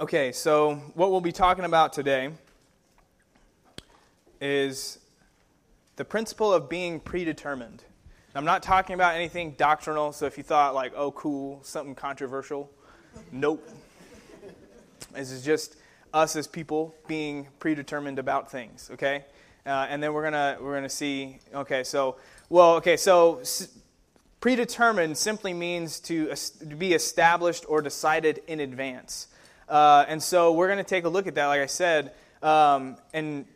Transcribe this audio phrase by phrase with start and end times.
[0.00, 2.30] Okay, so what we'll be talking about today
[4.40, 4.98] is
[5.94, 7.84] the principle of being predetermined.
[8.34, 12.68] I'm not talking about anything doctrinal, so if you thought, like, oh, cool, something controversial,
[13.30, 13.64] nope.
[15.12, 15.76] This is just
[16.12, 19.24] us as people being predetermined about things, okay?
[19.64, 21.38] Uh, and then we're gonna we're gonna see.
[21.54, 22.16] Okay, so
[22.48, 23.68] well, okay, so s-
[24.40, 29.28] predetermined simply means to, to be established or decided in advance.
[29.68, 32.96] Uh, and so we're going to take a look at that, like I said, um,
[33.12, 33.46] and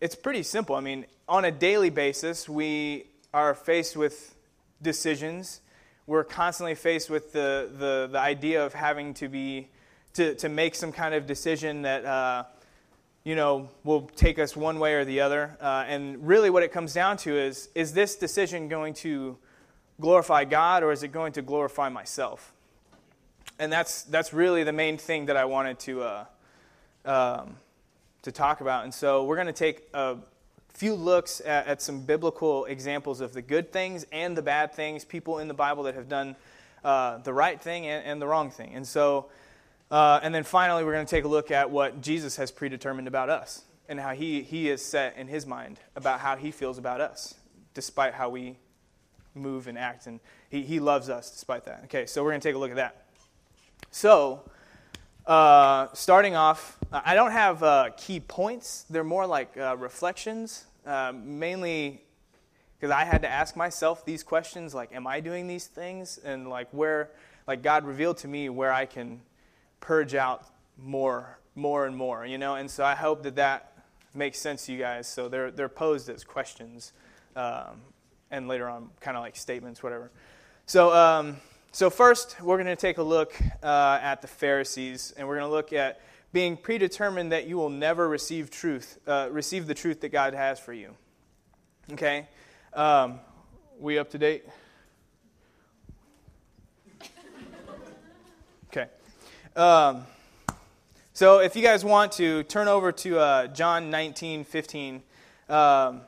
[0.00, 0.74] it's pretty simple.
[0.74, 4.34] I mean, on a daily basis, we are faced with
[4.82, 5.60] decisions.
[6.06, 9.68] We're constantly faced with the, the, the idea of having to be
[10.14, 12.44] to, to make some kind of decision that uh,
[13.24, 15.56] you know will take us one way or the other.
[15.60, 19.38] Uh, and really, what it comes down to is: is this decision going to
[20.00, 22.52] glorify God, or is it going to glorify myself?
[23.58, 26.24] And that's that's really the main thing that I wanted to uh,
[27.04, 27.56] um,
[28.22, 28.84] to talk about.
[28.84, 30.16] And so we're going to take a
[30.74, 35.04] few looks at, at, some biblical examples of the good things and the bad things,
[35.04, 36.36] people in the Bible that have done
[36.84, 38.72] uh, the right thing and, and, the wrong thing.
[38.74, 39.26] And so,
[39.90, 43.08] uh, and then finally, we're going to take a look at what Jesus has predetermined
[43.08, 46.78] about us and how he, he is set in his mind about how he feels
[46.78, 47.34] about us,
[47.74, 48.56] despite how we
[49.34, 50.06] move and act.
[50.06, 51.82] And he, he loves us despite that.
[51.84, 53.07] Okay, so we're going to take a look at that.
[53.90, 54.42] So,
[55.26, 58.84] uh, starting off, I don't have uh, key points.
[58.90, 62.02] They're more like uh, reflections, uh, mainly
[62.78, 66.18] because I had to ask myself these questions like, am I doing these things?
[66.22, 67.10] And like, where,
[67.46, 69.20] like, God revealed to me where I can
[69.80, 70.44] purge out
[70.76, 72.54] more, more and more, you know?
[72.54, 73.72] And so I hope that that
[74.14, 75.08] makes sense to you guys.
[75.08, 76.92] So they're, they're posed as questions
[77.36, 77.80] um,
[78.30, 80.10] and later on, kind of like statements, whatever.
[80.66, 81.38] So, um,
[81.70, 85.48] so, first, we're going to take a look uh, at the Pharisees, and we're going
[85.48, 86.00] to look at
[86.32, 90.58] being predetermined that you will never receive truth, uh, receive the truth that God has
[90.58, 90.94] for you.
[91.92, 92.26] Okay?
[92.72, 93.20] Um,
[93.78, 94.44] we up to date?
[98.70, 98.86] Okay.
[99.54, 100.04] Um,
[101.12, 105.02] so, if you guys want to turn over to uh, John 19 15,
[105.50, 106.00] um,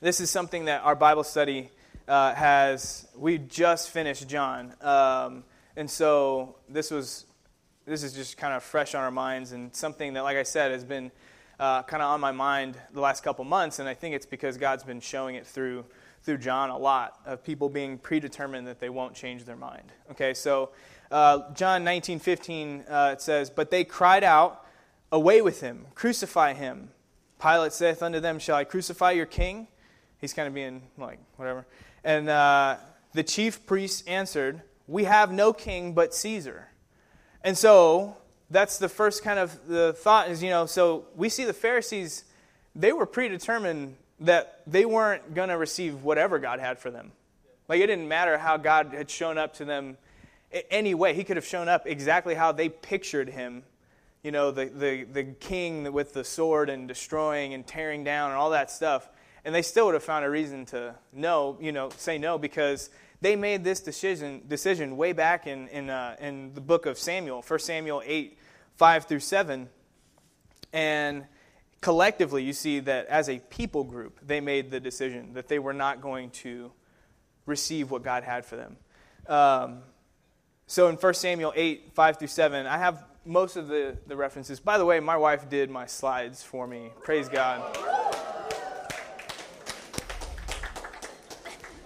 [0.00, 1.70] this is something that our Bible study
[2.08, 5.44] uh, has we just finished John, um,
[5.76, 7.26] and so this was
[7.86, 10.72] this is just kind of fresh on our minds and something that, like I said,
[10.72, 11.10] has been
[11.60, 14.56] uh, kind of on my mind the last couple months, and I think it's because
[14.56, 15.84] God's been showing it through
[16.22, 19.92] through John a lot of people being predetermined that they won't change their mind.
[20.10, 20.70] Okay, so
[21.10, 24.66] uh, John 19:15 uh, it says, But they cried out,
[25.12, 26.90] Away with him, crucify him.
[27.40, 29.68] Pilate saith unto them, Shall I crucify your king?
[30.18, 31.66] He's kind of being like, whatever.
[32.04, 32.76] And uh,
[33.12, 36.68] the chief priests answered, We have no king but Caesar.
[37.42, 38.16] And so
[38.50, 42.24] that's the first kind of the thought is, you know, so we see the Pharisees,
[42.74, 47.12] they were predetermined that they weren't going to receive whatever God had for them.
[47.68, 49.96] Like it didn't matter how God had shown up to them
[50.70, 51.14] any way.
[51.14, 53.62] He could have shown up exactly how they pictured him.
[54.22, 58.38] You know, the, the, the king with the sword and destroying and tearing down and
[58.38, 59.08] all that stuff
[59.44, 62.90] and they still would have found a reason to no, you know, say no because
[63.20, 67.42] they made this decision decision way back in in, uh, in the book of Samuel,
[67.42, 68.38] 1 Samuel 8,
[68.76, 69.68] 5 through 7.
[70.72, 71.24] And
[71.80, 75.74] collectively, you see that as a people group, they made the decision that they were
[75.74, 76.72] not going to
[77.46, 78.76] receive what God had for them.
[79.26, 79.78] Um,
[80.66, 84.60] so in 1 Samuel 8, 5 through 7, I have most of the, the references.
[84.60, 86.90] By the way, my wife did my slides for me.
[87.02, 88.33] Praise God.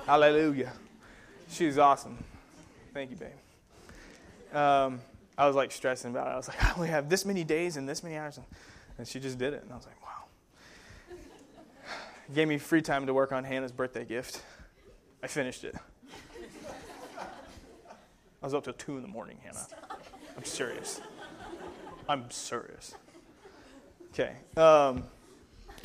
[0.09, 0.73] Hallelujah.
[1.51, 2.17] She's awesome.
[2.95, 4.57] Thank you, babe.
[4.57, 5.03] Um,
[5.37, 6.31] I was like stressing about it.
[6.31, 8.41] I was like, I only have this many days and this many hours.
[8.97, 9.63] And she just did it.
[9.65, 11.19] And I was like, wow.
[12.35, 14.41] Gave me free time to work on Hannah's birthday gift.
[15.23, 15.75] I finished it.
[17.21, 17.27] I
[18.41, 19.67] was up till 2 in the morning, Hannah.
[20.39, 21.03] I'm serious.
[22.09, 22.95] I'm serious.
[24.15, 24.37] Okay.
[24.57, 25.05] Um,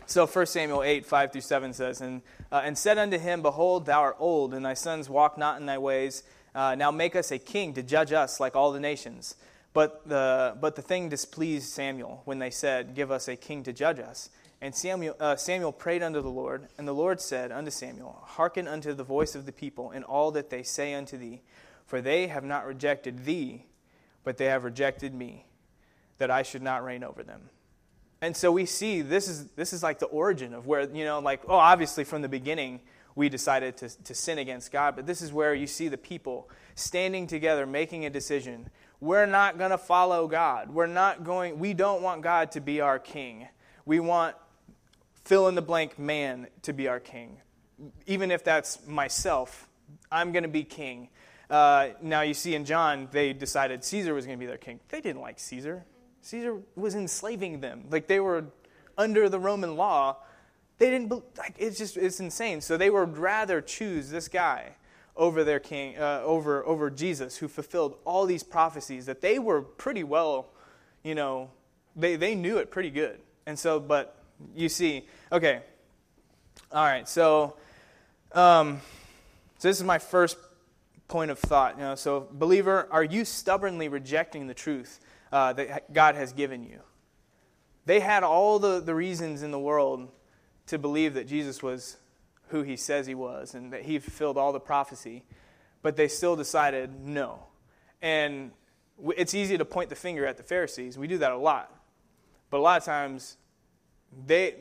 [0.05, 2.21] so 1 Samuel 8, 5 through 7 says, And,
[2.53, 5.65] uh, and said unto him, Behold, thou art old, and thy sons walk not in
[5.65, 6.21] thy ways.
[6.53, 9.35] Uh, now make us a king to judge us like all the nations.
[9.73, 13.73] But the, but the thing displeased Samuel when they said, Give us a king to
[13.73, 14.29] judge us.
[14.61, 18.67] And Samuel, uh, Samuel prayed unto the Lord, and the Lord said unto Samuel, Hearken
[18.67, 21.41] unto the voice of the people in all that they say unto thee,
[21.87, 23.65] for they have not rejected thee,
[24.23, 25.47] but they have rejected me,
[26.19, 27.49] that I should not reign over them.
[28.23, 31.19] And so we see this is this is like the origin of where you know
[31.19, 32.79] like oh obviously from the beginning
[33.15, 34.95] we decided to, to sin against God.
[34.95, 38.69] But this is where you see the people standing together, making a decision.
[38.99, 40.73] We're not going to follow God.
[40.73, 43.47] We're not going, we don't want God to be our king.
[43.85, 44.35] We want
[45.25, 47.37] fill in the blank man to be our king.
[48.07, 49.67] Even if that's myself,
[50.11, 51.09] I'm going to be king.
[51.49, 54.79] Uh, now, you see in John, they decided Caesar was going to be their king.
[54.89, 55.85] They didn't like Caesar.
[56.23, 57.83] Caesar was enslaving them.
[57.89, 58.45] Like they were
[58.97, 60.17] under the Roman law.
[60.77, 62.61] They didn't, like, it's just, it's insane.
[62.61, 64.69] So they would rather choose this guy
[65.15, 69.61] over their king, uh, over, over Jesus, who fulfilled all these prophecies that they were
[69.61, 70.47] pretty well,
[71.03, 71.51] you know,
[71.95, 73.19] they, they knew it pretty good.
[73.45, 74.17] And so, but
[74.55, 75.61] you see, okay,
[76.71, 77.55] all right, so,
[78.31, 78.81] um,
[79.59, 80.37] so this is my first
[81.07, 81.75] point of thought.
[81.77, 84.99] You know, so, believer, are you stubbornly rejecting the truth
[85.33, 86.79] uh, that God has given you?
[87.85, 90.09] They had all the, the reasons in the world
[90.67, 91.97] to believe that Jesus was
[92.49, 95.23] who he says he was and that he fulfilled all the prophecy,
[95.81, 97.39] but they still decided no.
[97.99, 98.51] And
[99.17, 100.97] it's easy to point the finger at the Pharisees.
[100.99, 101.73] We do that a lot.
[102.51, 103.37] But a lot of times,
[104.27, 104.55] they,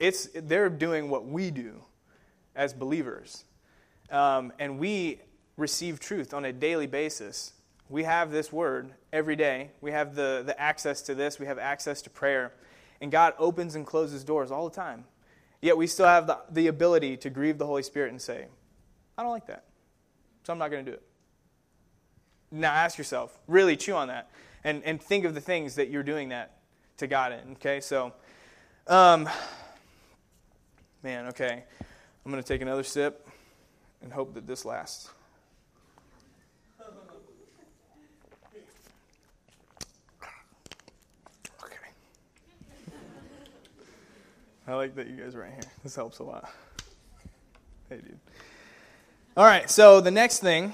[0.00, 1.84] it's, they're doing what we do
[2.56, 3.44] as believers.
[4.10, 5.20] Um, and we
[5.56, 7.52] receive truth on a daily basis.
[7.88, 9.70] We have this word every day.
[9.80, 11.38] We have the, the access to this.
[11.38, 12.52] We have access to prayer.
[13.00, 15.04] And God opens and closes doors all the time.
[15.60, 18.46] Yet we still have the, the ability to grieve the Holy Spirit and say,
[19.16, 19.64] I don't like that.
[20.44, 21.02] So I'm not going to do it.
[22.50, 24.30] Now ask yourself, really chew on that,
[24.62, 26.58] and, and think of the things that you're doing that
[26.98, 27.52] to God in.
[27.52, 28.12] Okay, so,
[28.86, 29.28] um,
[31.02, 31.64] man, okay.
[32.24, 33.28] I'm going to take another sip
[34.02, 35.10] and hope that this lasts.
[44.68, 45.70] I like that you guys are right here.
[45.84, 46.50] This helps a lot.
[47.88, 48.18] Hey, dude.
[49.36, 50.72] All right, so the next thing,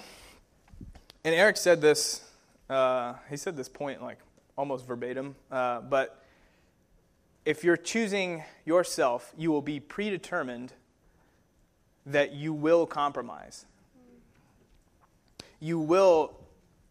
[1.25, 2.27] and Eric said this,
[2.71, 4.17] uh, he said this point like
[4.57, 6.25] almost verbatim, uh, but
[7.45, 10.73] if you're choosing yourself, you will be predetermined
[12.07, 13.67] that you will compromise.
[15.61, 16.33] You will,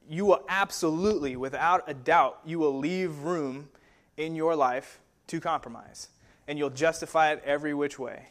[0.08, 3.70] you will absolutely, without a doubt, you will leave room
[4.18, 6.10] in your life to compromise
[6.48, 8.28] and you'll justify it every which way.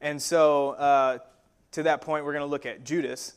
[0.00, 1.18] And so, uh,
[1.72, 3.34] to that point, we're going to look at Judas.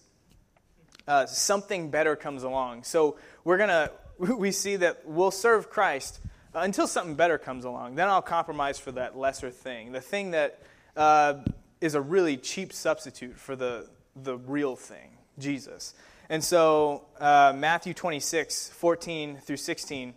[1.07, 2.83] Uh, something better comes along.
[2.83, 3.91] So, we're going to,
[4.35, 6.19] we see that we'll serve Christ
[6.53, 7.95] until something better comes along.
[7.95, 10.59] Then I'll compromise for that lesser thing, the thing that
[10.95, 11.35] uh,
[11.79, 15.93] is a really cheap substitute for the, the real thing, Jesus.
[16.29, 20.13] And so, uh, Matthew 26, 14 through 16.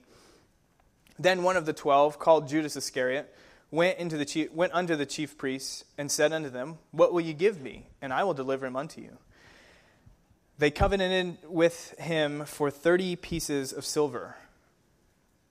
[1.18, 3.32] Then one of the twelve, called Judas Iscariot,
[3.70, 7.20] went, into the chief, went unto the chief priests and said unto them, What will
[7.20, 7.86] you give me?
[8.00, 9.18] And I will deliver him unto you.
[10.58, 14.36] They covenanted with him for thirty pieces of silver.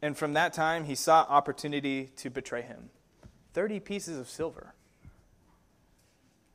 [0.02, 2.90] And from that time he sought opportunity to betray him.
[3.54, 4.74] Thirty pieces of silver.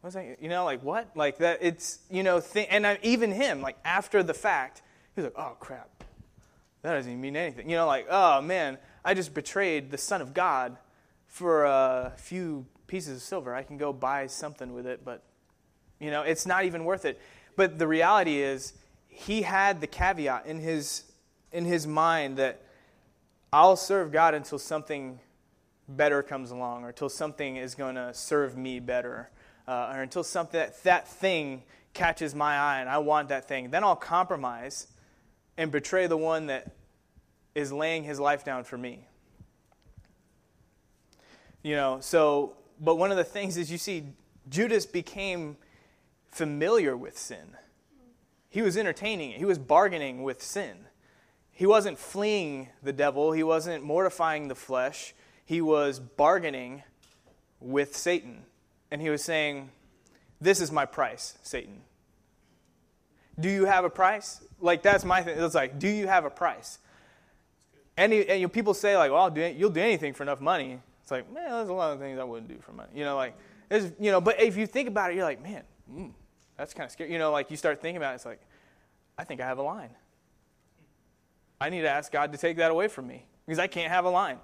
[0.01, 0.41] What was that?
[0.41, 1.15] You know, like what?
[1.15, 1.59] Like that?
[1.61, 4.83] It's you know, th- and I, even him, like after the fact,
[5.15, 6.05] he's like, "Oh crap,
[6.83, 10.23] that doesn't even mean anything." You know, like, "Oh man, I just betrayed the Son
[10.23, 10.77] of God
[11.29, 13.55] for a few pieces of silver.
[13.55, 15.23] I can go buy something with it, but
[16.01, 17.21] you know, it's not even worth it.
[17.55, 18.73] But the reality is
[19.07, 21.05] he had the caveat in his
[21.53, 22.63] in his mind that
[23.53, 25.19] I'll serve God until something
[25.89, 29.31] better comes along or until something is going to serve me better
[29.67, 31.63] uh, or until something that, that thing
[31.95, 33.71] catches my eye and I want that thing.
[33.71, 34.89] Then I'll compromise
[35.57, 36.77] and betray the one that
[37.55, 39.08] is laying his life down for me.
[41.63, 44.05] You know, so, but one of the things is you see,
[44.49, 45.57] Judas became
[46.31, 47.57] familiar with sin.
[48.49, 50.87] He was entertaining it, he was bargaining with sin.
[51.51, 56.85] He wasn't fleeing the devil, he wasn't mortifying the flesh, he was bargaining
[57.61, 58.45] with Satan.
[58.91, 59.71] And he was saying,
[60.41, 61.83] This is my price, Satan.
[63.39, 64.43] Do you have a price?
[64.61, 65.39] Like, that's my thing.
[65.39, 66.79] It's like, Do you have a price?
[67.99, 70.79] And, and you know, people say, like, well, do, you'll do anything for enough money.
[71.09, 72.91] It's like, man, there's a lot of things I wouldn't do for money.
[72.95, 73.35] You know, like,
[73.71, 76.13] there's, you know, but if you think about it, you're like, man, mm,
[76.55, 77.11] that's kind of scary.
[77.11, 78.43] You know, like you start thinking about it, it's like,
[79.17, 79.89] I think I have a line.
[81.63, 84.05] I need to ask God to take that away from me because I can't have
[84.05, 84.37] a line.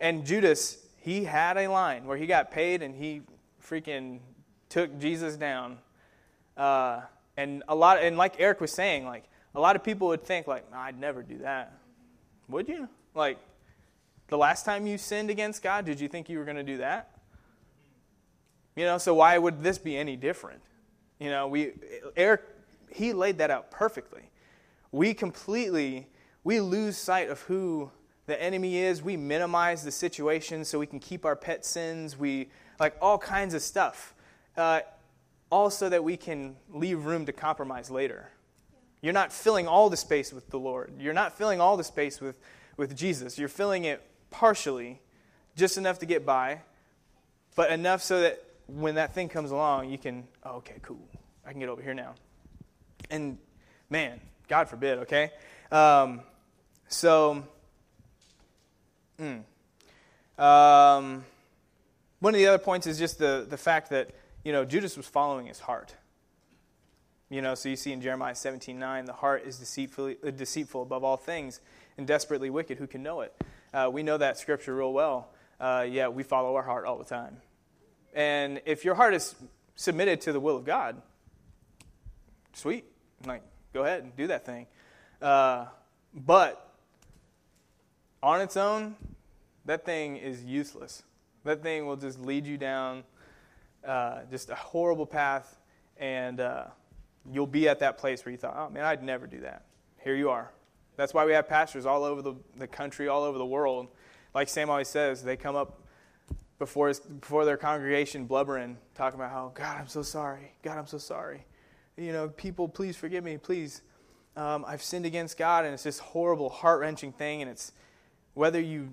[0.00, 3.22] And Judas, he had a line where he got paid and he
[3.60, 4.20] freaking
[4.68, 5.78] took Jesus down.
[6.56, 7.00] Uh,
[7.36, 9.24] and a lot, and like Eric was saying, like
[9.56, 11.76] a lot of people would think, like, I'd never do that.
[12.48, 12.88] Would you?
[13.12, 13.38] Like,
[14.32, 16.78] the last time you sinned against God, did you think you were going to do
[16.78, 17.10] that?
[18.74, 20.62] You know, so why would this be any different?
[21.20, 21.72] You know, we
[22.16, 22.40] Eric
[22.90, 24.30] he laid that out perfectly.
[24.90, 26.06] We completely
[26.44, 27.90] we lose sight of who
[28.24, 29.02] the enemy is.
[29.02, 32.16] We minimize the situation so we can keep our pet sins.
[32.16, 32.48] We
[32.80, 34.14] like all kinds of stuff.
[34.56, 34.80] Uh,
[35.50, 38.30] all so that we can leave room to compromise later.
[39.02, 40.94] You're not filling all the space with the Lord.
[40.98, 42.38] You're not filling all the space with,
[42.78, 43.38] with Jesus.
[43.38, 45.00] You're filling it partially,
[45.54, 46.60] just enough to get by,
[47.54, 51.08] but enough so that when that thing comes along, you can, oh, okay, cool.
[51.46, 52.14] I can get over here now.
[53.10, 53.38] And
[53.90, 55.30] man, God forbid, okay?
[55.70, 56.22] Um,
[56.88, 57.44] so,
[59.18, 59.42] mm,
[60.38, 61.24] um,
[62.20, 64.10] one of the other points is just the, the fact that,
[64.44, 65.94] you know, Judas was following his heart.
[67.28, 70.82] You know, so you see in Jeremiah 17 9, the heart is deceitful, uh, deceitful
[70.82, 71.60] above all things
[71.96, 72.78] and desperately wicked.
[72.78, 73.34] Who can know it?
[73.72, 75.30] Uh, we know that scripture real well.
[75.60, 77.38] Uh, yeah, we follow our heart all the time.
[78.14, 79.34] And if your heart is
[79.74, 81.00] submitted to the will of God,
[82.52, 82.84] sweet.
[83.26, 84.66] Like, go ahead and do that thing.
[85.20, 85.66] Uh,
[86.14, 86.68] but
[88.22, 88.96] on its own,
[89.64, 91.02] that thing is useless.
[91.44, 93.04] That thing will just lead you down
[93.86, 95.58] uh, just a horrible path,
[95.96, 96.64] and uh,
[97.30, 99.64] you'll be at that place where you thought, oh man, I'd never do that.
[100.02, 100.52] Here you are.
[100.96, 103.88] That's why we have pastors all over the, the country, all over the world.
[104.34, 105.80] Like Sam always says, they come up
[106.58, 110.52] before, his, before their congregation blubbering, talking about how, God, I'm so sorry.
[110.62, 111.44] God, I'm so sorry.
[111.96, 113.36] You know, people, please forgive me.
[113.36, 113.82] Please.
[114.34, 117.42] Um, I've sinned against God, and it's this horrible, heart wrenching thing.
[117.42, 117.72] And it's
[118.34, 118.90] whether you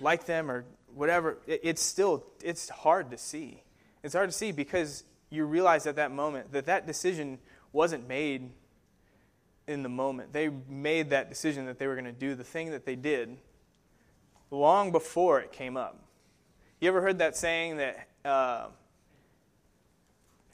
[0.00, 3.62] like them or whatever, it, it's still it's hard to see.
[4.02, 7.38] It's hard to see because you realize at that moment that that decision
[7.72, 8.50] wasn't made
[9.66, 10.32] in the moment.
[10.32, 13.36] They made that decision that they were going to do the thing that they did
[14.50, 16.00] long before it came up.
[16.80, 18.66] You ever heard that saying that uh,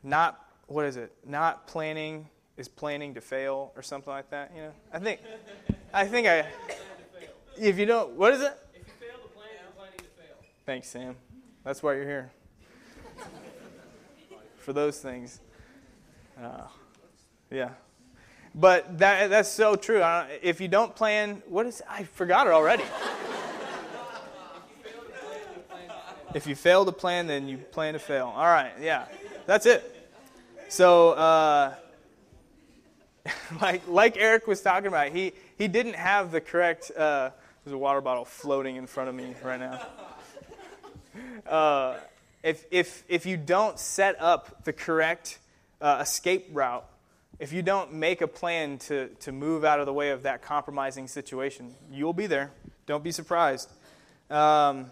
[0.02, 1.12] not what is it?
[1.26, 4.52] Not planning is planning to fail or something like that.
[4.54, 5.20] You know, I think,
[5.92, 6.46] I think I.
[7.58, 8.56] If you don't, what is it?
[8.74, 10.36] If you fail to plan, you're planning to fail.
[10.64, 11.16] Thanks, Sam.
[11.64, 12.30] That's why you're here.
[14.58, 15.40] For those things.
[16.40, 16.68] Uh,
[17.50, 17.70] yeah.
[18.54, 20.02] But that, that's so true.
[20.42, 22.84] If you don't plan, what is, I forgot it already.
[26.34, 28.26] if you fail to plan, then you plan to fail.
[28.34, 29.06] All right, yeah.
[29.46, 29.96] That's it.
[30.68, 31.74] So, uh,
[33.60, 37.30] like, like Eric was talking about, he, he didn't have the correct, uh,
[37.64, 39.80] there's a water bottle floating in front of me right now.
[41.46, 41.98] Uh,
[42.42, 45.38] if, if, if you don't set up the correct
[45.80, 46.84] uh, escape route,
[47.40, 50.42] if you don't make a plan to, to move out of the way of that
[50.42, 52.52] compromising situation, you'll be there.
[52.84, 53.72] Don't be surprised.
[54.28, 54.90] Um,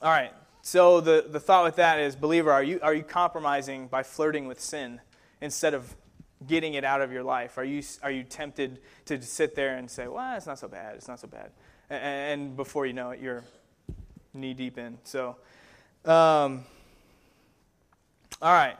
[0.00, 0.32] all right.
[0.62, 4.48] So the, the thought with that is, believer, are you, are you compromising by flirting
[4.48, 4.98] with sin
[5.42, 5.94] instead of
[6.46, 7.58] getting it out of your life?
[7.58, 10.94] Are you, are you tempted to sit there and say, well, it's not so bad,
[10.94, 11.50] it's not so bad?
[11.90, 13.44] And, and before you know it, you're
[14.32, 14.96] knee deep in.
[15.04, 15.36] So,
[16.06, 16.64] um,
[18.40, 18.76] all right.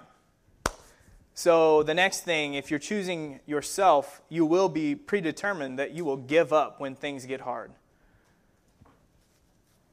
[1.38, 6.16] So, the next thing, if you're choosing yourself, you will be predetermined that you will
[6.16, 7.72] give up when things get hard.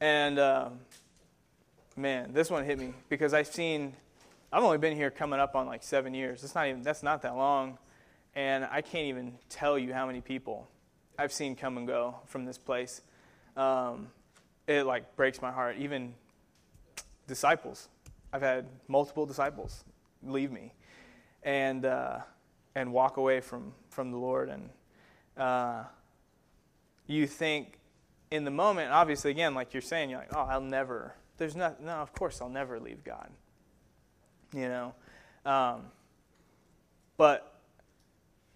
[0.00, 0.70] And uh,
[1.98, 3.92] man, this one hit me because I've seen,
[4.50, 6.40] I've only been here coming up on like seven years.
[6.40, 7.76] That's not even, that's not that long.
[8.34, 10.66] And I can't even tell you how many people
[11.18, 13.02] I've seen come and go from this place.
[13.54, 14.08] Um,
[14.66, 15.76] it like breaks my heart.
[15.78, 16.14] Even
[17.28, 17.90] disciples.
[18.32, 19.84] I've had multiple disciples
[20.22, 20.72] leave me
[21.44, 22.18] and uh,
[22.74, 24.48] and walk away from from the Lord.
[24.48, 24.70] And
[25.36, 25.84] uh,
[27.06, 27.78] you think
[28.30, 31.14] in the moment, obviously, again, like you're saying, you're like, oh, I'll never.
[31.36, 31.82] There's not.
[31.82, 33.30] No, of course, I'll never leave God.
[34.52, 34.94] You know,
[35.44, 35.86] um,
[37.16, 37.60] but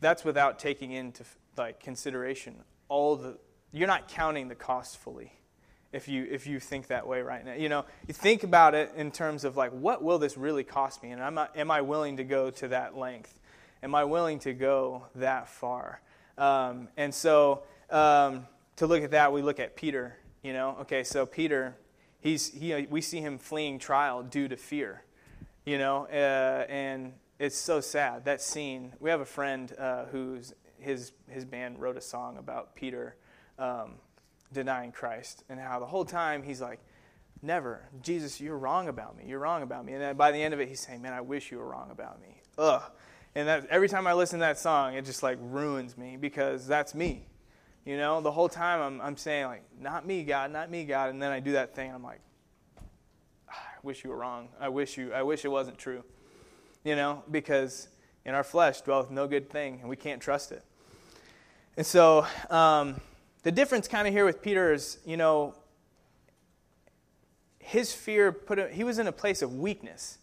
[0.01, 1.25] that's without taking into
[1.57, 2.57] like consideration
[2.89, 3.39] all the.
[3.71, 5.38] You're not counting the cost fully
[5.93, 7.55] if you if you think that way right now.
[7.55, 11.03] You know, you think about it in terms of like, what will this really cost
[11.03, 13.39] me, and am I, am I willing to go to that length?
[13.83, 16.01] Am I willing to go that far?
[16.37, 20.17] Um, and so um, to look at that, we look at Peter.
[20.43, 21.77] You know, okay, so Peter,
[22.21, 25.03] he's he we see him fleeing trial due to fear.
[25.65, 28.93] You know, uh, and it's so sad that scene.
[29.01, 33.17] We have a friend uh, who's his his band wrote a song about Peter.
[33.59, 33.95] Um,
[34.53, 36.81] denying Christ and how the whole time he's like,
[37.41, 37.89] Never.
[38.03, 39.25] Jesus, you're wrong about me.
[39.27, 39.93] You're wrong about me.
[39.93, 41.91] And then by the end of it, he's saying, Man, I wish you were wrong
[41.91, 42.43] about me.
[42.59, 42.83] Ugh.
[43.35, 46.67] And that, every time I listen to that song, it just like ruins me because
[46.67, 47.29] that's me.
[47.85, 51.11] You know, the whole time I'm, I'm saying, like, not me, God, not me, God.
[51.11, 52.21] And then I do that thing, and I'm like,
[53.49, 54.49] ah, I wish you were wrong.
[54.59, 56.03] I wish you, I wish it wasn't true.
[56.85, 57.89] you know, because
[58.25, 60.65] in our flesh dwelleth no good thing, and we can't trust it.
[61.77, 63.01] And so um,
[63.43, 65.55] the difference kind of here with Peter is, you know,
[67.59, 70.19] his fear put him, he was in a place of weakness.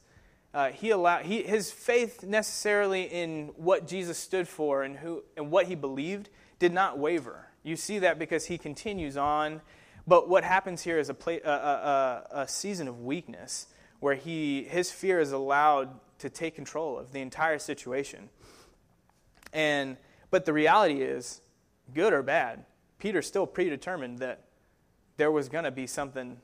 [0.54, 5.52] Uh, he allowed he, his faith necessarily in what Jesus stood for and who and
[5.52, 6.30] what he believed
[6.60, 7.48] did not waver.
[7.62, 9.62] You see that because he continues on.
[10.08, 13.68] But what happens here is a, a, a, a season of weakness
[14.00, 18.30] where he his fear is allowed to take control of the entire situation.
[19.52, 19.98] And
[20.32, 21.42] but the reality is,
[21.94, 22.66] good or bad,
[23.06, 24.46] Peter still predetermined that
[25.18, 26.38] there was going to be something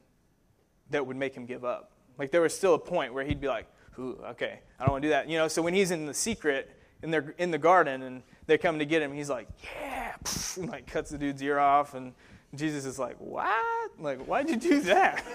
[0.92, 1.90] that would make him give up.
[2.20, 3.66] Like there was still a point where he'd be like,
[3.98, 5.28] okay, I don't want to do that.
[5.28, 6.70] You know, so when he's in the secret
[7.02, 10.14] in their in the garden and they come to get him, he's like, yeah,
[10.56, 12.14] and like cuts the dude's ear off, and
[12.54, 13.92] Jesus is like, what?
[14.00, 15.26] Like, why'd you do that?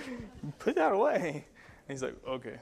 [0.58, 1.46] Put that away.
[1.88, 2.58] And he's like, okay.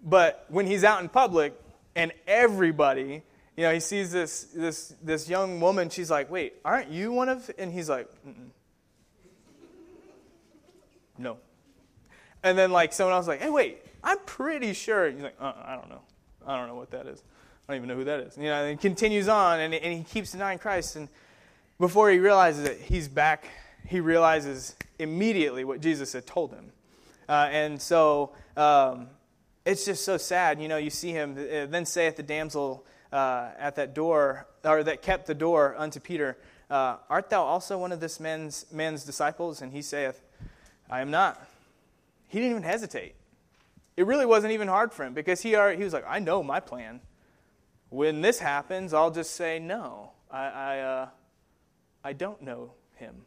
[0.00, 1.60] But when he's out in public
[1.96, 3.24] and everybody,
[3.56, 7.28] you know, he sees this this this young woman, she's like, wait, aren't you one
[7.28, 7.50] of?
[7.58, 8.50] And he's like, Mm-mm.
[11.18, 11.38] no.
[12.42, 15.06] And then like someone else like, hey, wait, I'm pretty sure.
[15.06, 16.02] And He's like, uh, I don't know.
[16.46, 17.22] I don't know what that is.
[17.68, 18.36] I don't even know who that is.
[18.36, 20.94] You know, and continues on and, and he keeps denying Christ.
[20.94, 21.08] And
[21.80, 23.48] before he realizes it, he's back.
[23.86, 26.72] He realizes immediately what Jesus had told him.
[27.28, 29.08] Uh, and so um,
[29.64, 30.60] it's just so sad.
[30.60, 32.86] You know, you see him uh, then say at the damsel
[33.16, 36.36] uh, at that door, or that kept the door unto Peter,
[36.70, 39.62] uh, Art thou also one of this man's, man's disciples?
[39.62, 40.20] And he saith,
[40.90, 41.40] I am not.
[42.28, 43.14] He didn't even hesitate.
[43.96, 46.42] It really wasn't even hard for him because he, already, he was like, I know
[46.42, 47.00] my plan.
[47.88, 51.08] When this happens, I'll just say, No, I, I, uh,
[52.04, 53.22] I don't know him.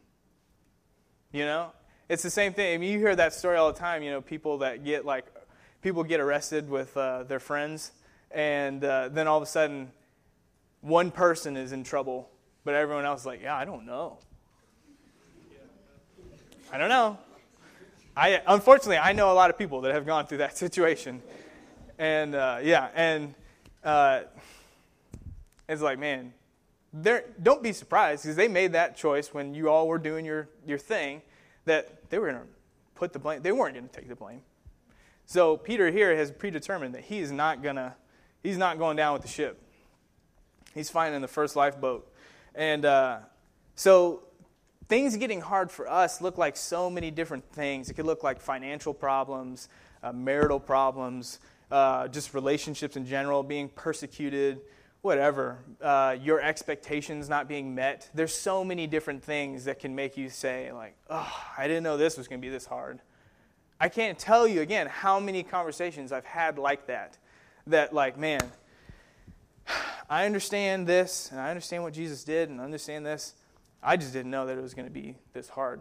[1.32, 1.72] You know?
[2.08, 2.74] It's the same thing.
[2.74, 5.24] I mean, you hear that story all the time, you know, people that get like,
[5.82, 7.92] people get arrested with uh, their friends,
[8.30, 9.90] and uh, then all of a sudden,
[10.80, 12.30] one person is in trouble,
[12.64, 14.18] but everyone else is like, Yeah, I don't know.
[16.72, 17.18] I don't know.
[18.16, 21.22] I unfortunately I know a lot of people that have gone through that situation,
[21.98, 23.34] and uh, yeah, and
[23.82, 24.22] uh,
[25.68, 26.32] it's like, man,
[26.92, 27.24] there.
[27.42, 30.78] don't be surprised because they made that choice when you all were doing your your
[30.78, 31.22] thing
[31.64, 32.42] that they were to
[32.94, 33.42] put the blame.
[33.42, 34.42] They weren't going to take the blame.
[35.26, 37.94] So Peter here has predetermined that he is not gonna
[38.42, 39.62] he's not going down with the ship.
[40.74, 42.12] He's finding the first lifeboat,
[42.54, 43.18] and uh,
[43.74, 44.22] so
[44.88, 47.88] things getting hard for us look like so many different things.
[47.88, 49.68] It could look like financial problems,
[50.02, 51.38] uh, marital problems,
[51.70, 54.60] uh, just relationships in general, being persecuted,
[55.02, 55.58] whatever.
[55.80, 58.10] Uh, your expectations not being met.
[58.14, 61.96] There's so many different things that can make you say, like, oh, I didn't know
[61.96, 63.00] this was going to be this hard.
[63.80, 67.16] I can't tell you again how many conversations I've had like that.
[67.66, 68.40] That, like, man,
[70.08, 73.34] I understand this, and I understand what Jesus did, and I understand this
[73.82, 75.80] I just didn't know that it was going to be this hard.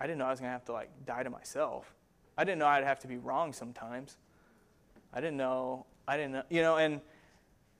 [0.00, 1.92] I didn't know I was going to have to like die to myself.
[2.36, 4.16] I didn't know I'd have to be wrong sometimes.
[5.12, 5.86] I didn't know.
[6.06, 6.42] I didn't know.
[6.48, 7.00] You know, and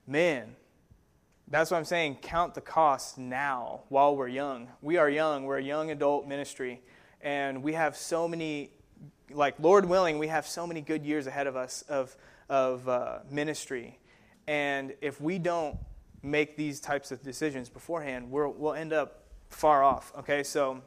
[0.05, 0.55] man,
[1.47, 2.17] that's what I'm saying.
[2.21, 4.67] Count the cost now while we're young.
[4.81, 5.45] We are young.
[5.45, 6.81] We're a young adult ministry.
[7.21, 8.69] And we have so many,
[9.31, 12.15] like, Lord willing, we have so many good years ahead of us of,
[12.49, 13.99] of uh, ministry.
[14.47, 15.77] And if we don't
[16.23, 20.11] make these types of decisions beforehand, we will end up far off.
[20.19, 20.81] Okay, so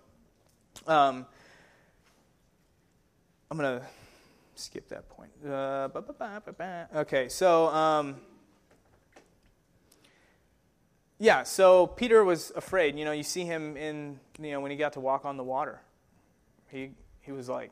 [0.86, 1.26] um,
[3.50, 3.86] I'm going to
[4.54, 5.30] skip that point.
[5.46, 5.88] Uh,
[6.96, 8.16] okay, so um,
[11.18, 12.98] yeah, so Peter was afraid.
[12.98, 15.44] You know, you see him in, you know, when he got to walk on the
[15.44, 15.80] water.
[16.68, 17.70] He, he was like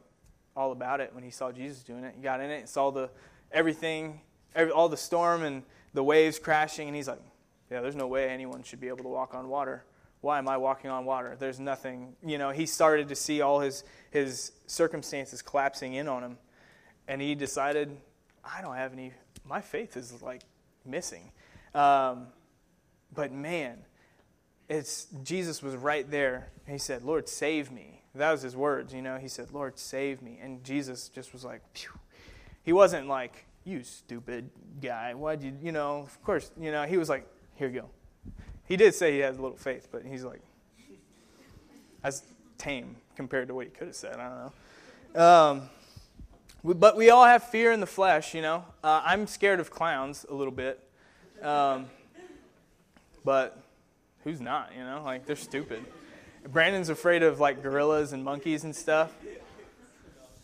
[0.55, 2.15] all about it when he saw Jesus doing it.
[2.17, 3.11] He got in it, saw the
[3.53, 4.21] everything,
[4.55, 5.63] every, all the storm and
[5.95, 7.21] the waves crashing, and he's like,
[7.71, 9.85] yeah, there's no way anyone should be able to walk on water.
[10.21, 11.37] Why am I walking on water?
[11.39, 12.15] There's nothing.
[12.23, 16.39] You know, he started to see all his, his circumstances collapsing in on him.
[17.09, 17.97] And he decided,
[18.45, 19.13] I don't have any,
[19.45, 20.43] my faith is like
[20.85, 21.33] missing.
[21.75, 22.27] Um,
[23.15, 23.79] but man,
[24.69, 26.51] it's Jesus was right there.
[26.67, 28.03] He said, Lord, save me.
[28.15, 29.17] That was his words, you know.
[29.17, 30.39] He said, Lord, save me.
[30.43, 31.93] And Jesus just was like, Phew.
[32.71, 34.49] He wasn't like, you stupid
[34.81, 35.13] guy.
[35.13, 37.89] Why'd you, you know, of course, you know, he was like, here you go.
[38.69, 40.41] He did say he has a little faith, but he's like,
[42.01, 42.23] that's
[42.59, 44.21] tame compared to what he could have said.
[44.21, 44.53] I don't
[45.17, 45.21] know.
[45.21, 45.63] Um,
[46.63, 48.65] but we all have fear in the flesh, you know.
[48.85, 50.79] Uh, I'm scared of clowns a little bit.
[51.43, 51.87] Um,
[53.25, 53.61] but
[54.23, 55.03] who's not, you know?
[55.05, 55.85] Like, they're stupid.
[56.47, 59.13] Brandon's afraid of, like, gorillas and monkeys and stuff.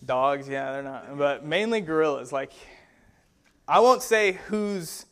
[0.06, 1.18] Dogs, yeah, they're not.
[1.18, 2.32] But mainly gorillas.
[2.32, 2.52] Like,
[3.66, 5.04] I won't say whose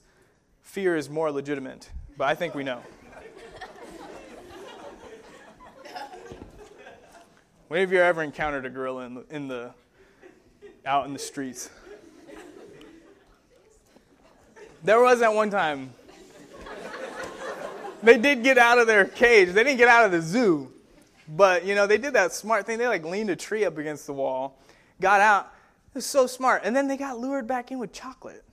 [0.62, 2.80] fear is more legitimate, but I think we know.
[7.68, 9.74] When have you ever encountered a gorilla in the, in the
[10.86, 11.70] out in the streets?
[14.84, 15.92] There was that one time.
[18.02, 19.48] They did get out of their cage.
[19.48, 20.70] They didn't get out of the zoo.
[21.26, 22.76] But, you know, they did that smart thing.
[22.78, 24.58] They like leaned a tree up against the wall,
[25.00, 25.52] got out.
[25.88, 26.62] It was so smart.
[26.64, 28.44] And then they got lured back in with chocolate.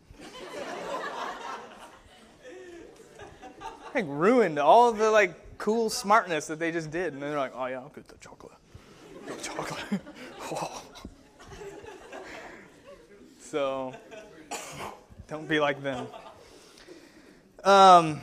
[3.96, 7.14] like ruined all the like cool smartness that they just did.
[7.14, 8.54] And then they're like, oh yeah, I'll get the chocolate.
[9.26, 10.02] The chocolate.
[13.52, 13.94] So
[15.28, 16.08] don't be like them.
[17.66, 18.22] Um,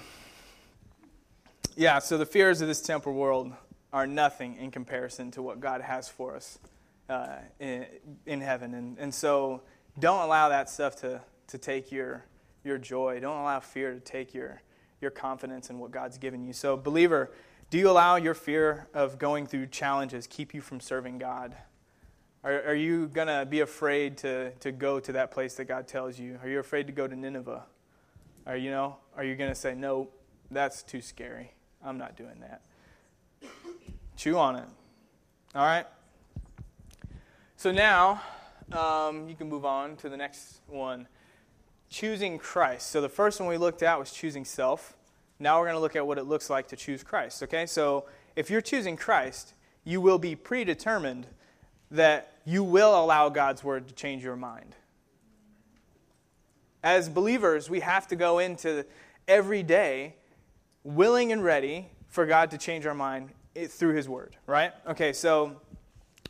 [1.76, 3.52] yeah, so the fears of this temporal world
[3.92, 6.58] are nothing in comparison to what God has for us
[7.08, 7.86] uh, in,
[8.26, 8.74] in heaven.
[8.74, 9.62] And, and so
[9.98, 12.24] don't allow that stuff to, to take your,
[12.64, 13.18] your joy.
[13.20, 14.62] Don't allow fear to take your,
[15.00, 16.52] your confidence in what God's given you.
[16.52, 17.30] So, believer,
[17.70, 21.56] do you allow your fear of going through challenges keep you from serving God?
[22.44, 25.88] Are, are you going to be afraid to, to go to that place that God
[25.88, 26.38] tells you?
[26.42, 27.64] Are you afraid to go to Nineveh?
[28.46, 28.96] Are you know?
[29.16, 30.08] Are you going to say, no,
[30.50, 31.52] that's too scary.
[31.84, 32.62] I'm not doing that.
[34.16, 34.64] Chew on it.
[35.54, 35.86] All right?
[37.58, 38.22] So now
[38.70, 41.08] um, you can move on to the next one
[41.90, 42.88] choosing Christ.
[42.92, 44.96] So the first one we looked at was choosing self.
[45.40, 47.42] Now we're going to look at what it looks like to choose Christ.
[47.42, 47.66] Okay?
[47.66, 48.04] So
[48.36, 51.26] if you're choosing Christ, you will be predetermined
[51.90, 54.76] that you will allow God's word to change your mind.
[56.84, 58.86] As believers, we have to go into
[59.26, 60.14] every day
[60.84, 63.30] willing and ready for God to change our mind
[63.66, 64.72] through his word, right?
[64.86, 65.60] Okay, so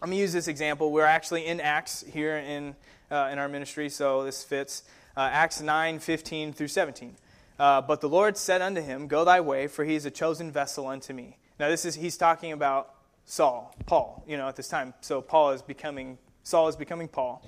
[0.00, 0.92] I'm going to use this example.
[0.92, 2.76] We're actually in Acts here in,
[3.10, 4.84] uh, in our ministry, so this fits
[5.16, 7.16] uh, Acts 9 15 through 17.
[7.58, 10.52] Uh, but the Lord said unto him, Go thy way, for he is a chosen
[10.52, 11.38] vessel unto me.
[11.58, 14.94] Now, this is, he's talking about Saul, Paul, you know, at this time.
[15.00, 17.42] So Paul is becoming, Saul is becoming Paul.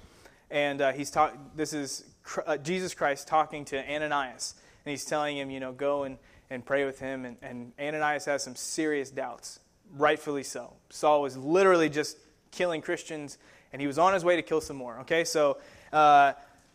[0.51, 2.05] And uh, he's talk, this is
[2.45, 4.57] uh, Jesus Christ talking to Ananias.
[4.85, 6.19] And he's telling him, you know, go and,
[6.51, 7.25] and pray with him.
[7.25, 9.61] And, and Ananias has some serious doubts,
[9.97, 10.75] rightfully so.
[10.89, 12.17] Saul was literally just
[12.51, 13.39] killing Christians,
[13.73, 15.01] and he was on his way to kill some more.
[15.01, 15.59] Okay, so
[15.93, 16.33] uh,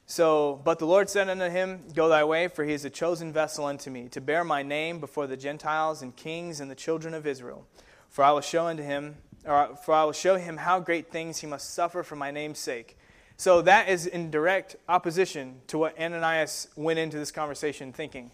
[0.07, 3.33] so, but the Lord said unto him, Go thy way, for he is a chosen
[3.33, 7.13] vessel unto me, to bear my name before the Gentiles and kings and the children
[7.13, 7.65] of Israel.
[8.09, 11.39] For I will show unto him, or for I will show him how great things
[11.39, 12.97] he must suffer for my name's sake.
[13.37, 18.31] So that is in direct opposition to what Ananias went into this conversation thinking.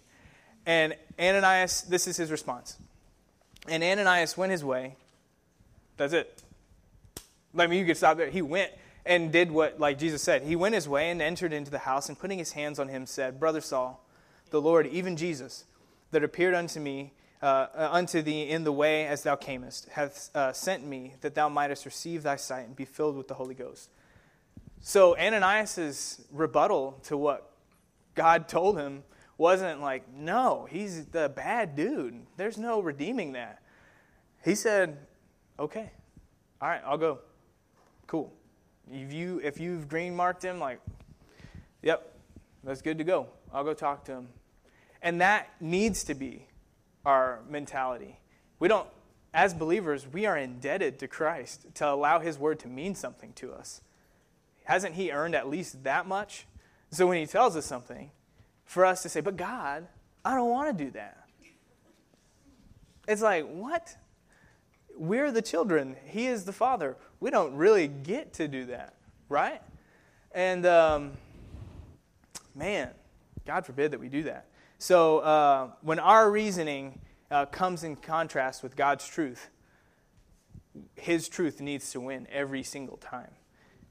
[0.66, 2.78] And Ananias, this is his response.
[3.68, 4.96] And Ananias went his way.
[5.98, 6.42] That's it.
[7.58, 8.30] I mean, you could stop there.
[8.30, 8.72] He went
[9.06, 12.08] and did what, like Jesus said, he went his way and entered into the house,
[12.08, 14.06] and putting his hands on him, said, Brother Saul,
[14.52, 15.66] the Lord, even Jesus,
[16.12, 20.30] that appeared unto me, uh, uh, unto thee in the way as thou camest, hath
[20.36, 23.56] uh, sent me that thou mightest receive thy sight and be filled with the Holy
[23.56, 23.90] Ghost.
[24.82, 27.52] So Ananias' rebuttal to what
[28.14, 29.04] God told him
[29.38, 32.22] wasn't like, no, he's the bad dude.
[32.38, 33.62] There's no redeeming that.
[34.44, 34.98] He said,
[35.58, 35.92] okay,
[36.62, 37.20] all right, I'll go.
[38.12, 38.34] Cool.
[38.92, 40.82] If you if you've green marked him, like,
[41.82, 42.14] yep,
[42.62, 43.28] that's good to go.
[43.54, 44.28] I'll go talk to him.
[45.02, 46.46] And that needs to be
[47.06, 48.20] our mentality.
[48.60, 48.90] We don't,
[49.34, 53.54] as believers, we are indebted to Christ to allow his word to mean something to
[53.54, 53.80] us.
[54.66, 56.48] Hasn't he earned at least that much?
[56.90, 58.12] So when he tells us something,
[58.66, 59.88] for us to say, but God,
[60.26, 61.24] I don't want to do that.
[63.08, 63.96] It's like, what?
[64.98, 65.96] We're the children.
[66.06, 66.98] He is the father.
[67.20, 68.96] We don't really get to do that,
[69.30, 69.62] right?
[70.32, 71.14] And um,
[72.56, 72.92] man,
[73.46, 74.48] God forbid that we do that.
[74.78, 77.00] So uh, when our reasoning
[77.30, 79.50] uh, comes in contrast with God's truth,
[80.96, 83.32] His truth needs to win every single time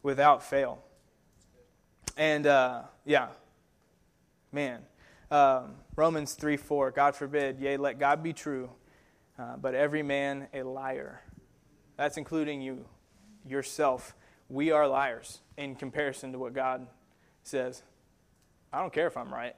[0.02, 0.82] without fail.
[2.16, 3.28] And uh, yeah,
[4.52, 4.82] man.
[5.30, 8.70] Um, Romans 3 4, God forbid, yea, let God be true
[9.40, 11.22] uh, but every man a liar.
[11.96, 12.84] That's including you,
[13.46, 14.14] yourself.
[14.50, 16.86] We are liars in comparison to what God
[17.42, 17.82] says.
[18.70, 19.56] I don't care if I'm right.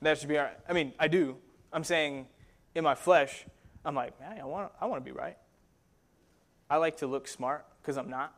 [0.00, 0.58] That should be all right.
[0.68, 1.36] I mean, I do.
[1.72, 2.28] I'm saying
[2.76, 3.44] in my flesh,
[3.84, 5.36] I'm like, man, I want, I want to be right.
[6.70, 8.32] I like to look smart because I'm not.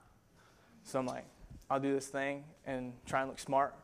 [0.84, 1.26] So I'm like,
[1.68, 3.74] I'll do this thing and try and look smart.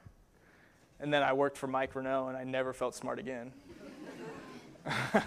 [1.00, 3.52] And then I worked for Mike Renault and I never felt smart again.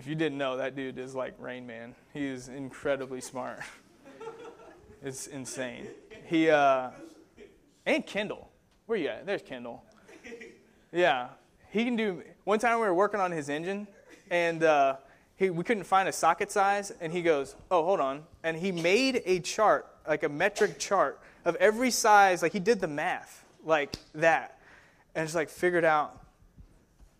[0.00, 1.94] If you didn't know, that dude is like Rain Man.
[2.14, 3.60] He is incredibly smart.
[5.02, 5.88] it's insane.
[6.24, 6.88] He uh,
[7.84, 8.50] and Kendall.
[8.86, 9.26] Where you at?
[9.26, 9.84] There's Kendall.
[10.90, 11.28] Yeah,
[11.68, 12.22] he can do.
[12.44, 13.86] One time we were working on his engine,
[14.30, 14.96] and uh,
[15.36, 18.72] he, we couldn't find a socket size, and he goes, "Oh, hold on," and he
[18.72, 22.40] made a chart, like a metric chart of every size.
[22.40, 24.60] Like he did the math, like that,
[25.14, 26.24] and just like figured out.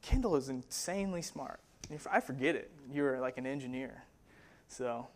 [0.01, 1.61] Kendall is insanely smart.
[2.11, 2.70] I forget it.
[2.92, 4.05] You were like an engineer,
[4.68, 5.09] so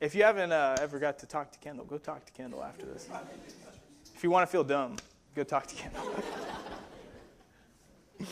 [0.00, 2.86] if you haven't uh, ever got to talk to Kendall, go talk to Kendall after
[2.86, 3.06] this.
[4.14, 4.96] If you want to feel dumb,
[5.34, 6.02] go talk to Kendall.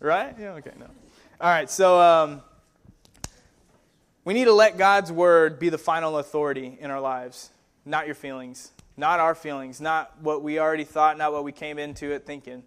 [0.00, 0.34] right?
[0.38, 0.86] Yeah, okay, no.
[1.40, 2.42] All right, so um,
[4.24, 7.50] we need to let God's word be the final authority in our lives,
[7.84, 11.78] not your feelings, not our feelings, not what we already thought, not what we came
[11.78, 12.64] into it thinking.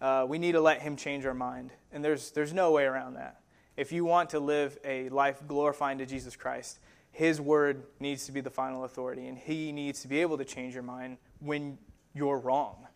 [0.00, 1.70] Uh, we need to let Him change our mind.
[1.92, 3.40] And there's, there's no way around that.
[3.76, 6.78] If you want to live a life glorifying to Jesus Christ,
[7.12, 10.44] His word needs to be the final authority, and He needs to be able to
[10.44, 11.78] change your mind when
[12.14, 12.86] you're wrong,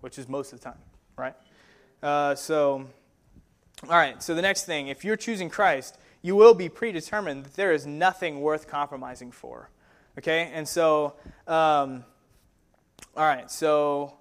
[0.00, 0.78] which is most of the time,
[1.16, 1.34] right?
[2.02, 2.86] Uh, so,
[3.88, 7.54] all right, so the next thing, if you're choosing Christ, you will be predetermined that
[7.54, 9.70] there is nothing worth compromising for.
[10.18, 10.50] Okay?
[10.52, 11.14] And so,
[11.46, 12.04] um,
[13.16, 14.14] all right, so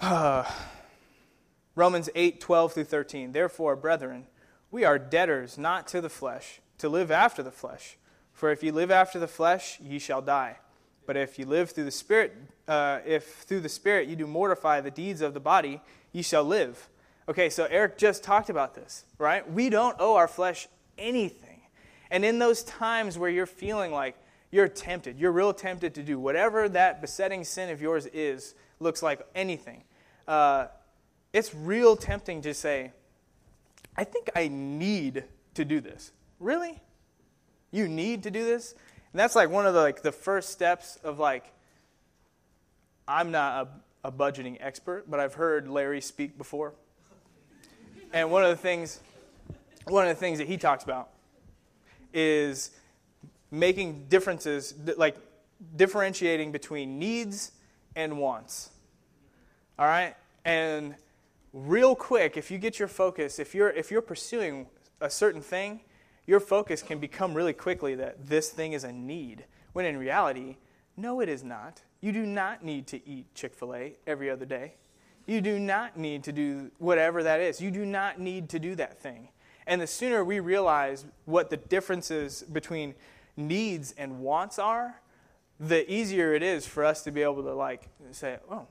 [0.00, 0.44] uh,
[1.74, 3.32] Romans 8, 12 through 13.
[3.32, 4.26] Therefore, brethren,
[4.74, 7.96] we are debtors not to the flesh, to live after the flesh.
[8.32, 10.56] For if you live after the flesh, ye shall die.
[11.06, 12.34] But if you live through the Spirit,
[12.66, 16.42] uh, if through the Spirit you do mortify the deeds of the body, ye shall
[16.42, 16.88] live.
[17.28, 19.48] Okay, so Eric just talked about this, right?
[19.48, 20.66] We don't owe our flesh
[20.98, 21.60] anything.
[22.10, 24.16] And in those times where you're feeling like
[24.50, 29.04] you're tempted, you're real tempted to do whatever that besetting sin of yours is, looks
[29.04, 29.84] like anything,
[30.26, 30.66] uh,
[31.32, 32.90] it's real tempting to say,
[33.96, 36.12] I think I need to do this.
[36.40, 36.80] Really?
[37.70, 38.72] You need to do this?
[39.12, 41.52] And that's like one of the like the first steps of like
[43.06, 43.68] I'm not
[44.04, 46.74] a, a budgeting expert, but I've heard Larry speak before.
[48.12, 49.00] And one of the things
[49.86, 51.10] one of the things that he talks about
[52.12, 52.70] is
[53.50, 55.16] making differences like
[55.76, 57.52] differentiating between needs
[57.94, 58.70] and wants.
[59.78, 60.14] All right?
[60.44, 60.94] And
[61.54, 64.66] real quick, if you get your focus, if you're if you're pursuing
[65.00, 65.80] a certain thing,
[66.26, 70.56] your focus can become really quickly that this thing is a need, when in reality,
[70.96, 71.82] no, it is not.
[72.00, 74.74] You do not need to eat Chick fil A every other day.
[75.26, 77.60] You do not need to do whatever that is.
[77.60, 79.28] You do not need to do that thing.
[79.66, 82.94] And the sooner we realize what the differences between
[83.36, 85.00] needs and wants are,
[85.58, 88.66] the easier it is for us to be able to like say, "Oh,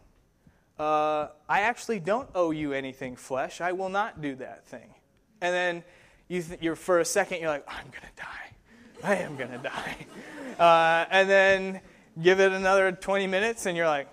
[0.84, 3.62] uh, I actually don't owe you anything, flesh.
[3.62, 4.93] I will not do that thing."
[5.41, 5.84] And then
[6.28, 9.04] you th- for a second you're like, I'm gonna die.
[9.04, 10.08] I am gonna die.
[10.60, 11.82] Uh, and then
[12.22, 14.08] give it another 20 minutes, and you're like,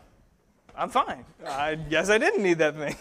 [0.74, 1.26] I'm fine.
[1.46, 2.96] I guess I didn't need that thing.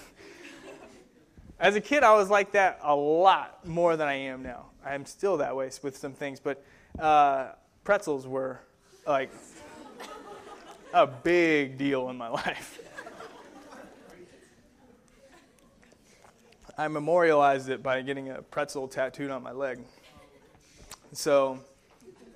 [1.60, 4.65] As a kid, I was like that a lot more than I am now.
[4.84, 6.62] I am still that way with some things, but
[6.99, 7.51] uh,
[7.86, 8.60] pretzels were
[9.08, 9.32] like
[10.93, 12.79] a big deal in my life.
[16.80, 19.80] I memorialized it by getting a pretzel tattooed on my leg.
[21.12, 21.60] So,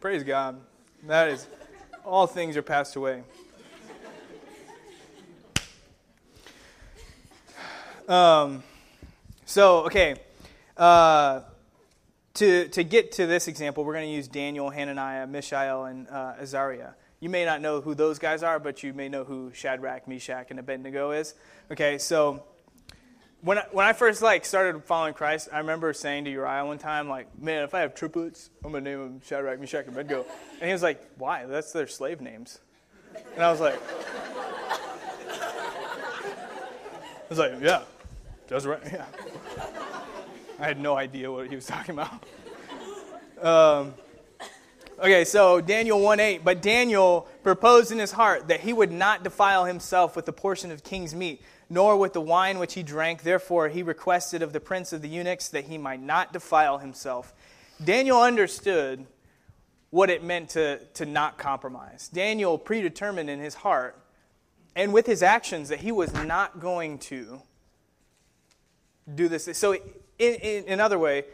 [0.02, 0.60] praise God.
[1.08, 1.48] That is,
[2.04, 3.24] all things are passed away.
[8.10, 8.64] Um,
[9.46, 10.16] so, okay.
[10.76, 11.44] Uh,
[12.34, 16.34] to, to get to this example, we're going to use Daniel, Hananiah, Mishael, and uh,
[16.38, 16.90] Azariah.
[17.22, 20.48] You may not know who those guys are, but you may know who Shadrach, Meshach,
[20.50, 21.34] and Abednego is.
[21.72, 22.44] Okay, so
[23.44, 26.78] when I, when I first like started following Christ, I remember saying to Uriah one
[26.78, 30.26] time, like, "Man, if I have triplets, I'm gonna name them Shadrach, Meshach, and Abednego."
[30.60, 31.46] And he was like, "Why?
[31.46, 32.60] That's their slave names."
[33.36, 33.80] And I was like,
[37.20, 37.82] "I was like, yeah,
[38.48, 39.06] that's right, yeah."
[40.58, 42.24] I had no idea what he was talking about.
[43.42, 43.94] Um,
[45.00, 46.46] okay, so Daniel 1 8.
[46.46, 50.72] But Daniel proposed in his heart that he would not defile himself with the portion
[50.72, 51.42] of king's meat
[51.74, 53.24] nor with the wine which he drank.
[53.24, 57.34] Therefore, he requested of the prince of the eunuchs that he might not defile himself.
[57.84, 59.08] Daniel understood
[59.90, 62.10] what it meant to, to not compromise.
[62.14, 63.98] Daniel predetermined in his heart
[64.76, 67.42] and with his actions that he was not going to
[69.16, 69.50] do this.
[69.58, 71.26] So, in, in another way,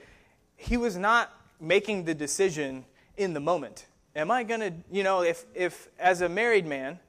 [0.55, 2.85] he was not making the decision
[3.17, 3.87] in the moment.
[4.15, 6.99] Am I going to, you know, if, if as a married man,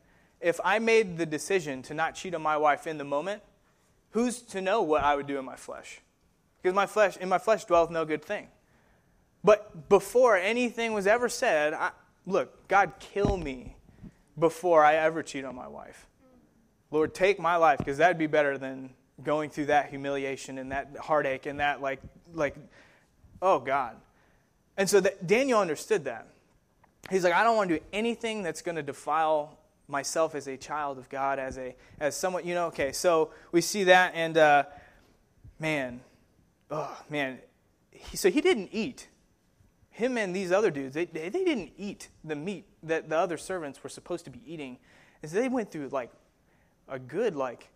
[0.40, 3.42] if I made the decision to not cheat on my wife in the moment,
[4.11, 6.00] who's to know what I would do in my flesh?
[6.62, 8.48] Because my flesh, in my flesh dwelleth no good thing.
[9.42, 11.90] But before anything was ever said, I,
[12.26, 13.76] look, God, kill me
[14.38, 16.07] before I ever cheat on my wife.
[16.90, 18.90] Lord, take my life, because that'd be better than
[19.22, 22.00] going through that humiliation and that heartache and that like
[22.33, 22.57] like
[23.42, 23.96] oh God.
[24.76, 26.26] And so Daniel understood that.
[27.11, 29.59] He's like, I don't want to do anything that's going to defile
[29.90, 32.66] myself as a child of God, as a as someone, you know.
[32.66, 34.64] Okay, so we see that, and uh,
[35.59, 36.00] man,
[36.70, 37.38] oh man,
[37.90, 39.09] he, so he didn't eat.
[39.90, 43.37] Him and these other dudes, they, they, they didn't eat the meat that the other
[43.37, 44.79] servants were supposed to be eating.
[45.20, 46.11] And so they went through like
[46.88, 47.68] a good like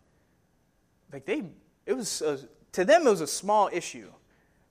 [1.12, 1.44] like they
[1.86, 2.38] it was a,
[2.72, 4.10] to them it was a small issue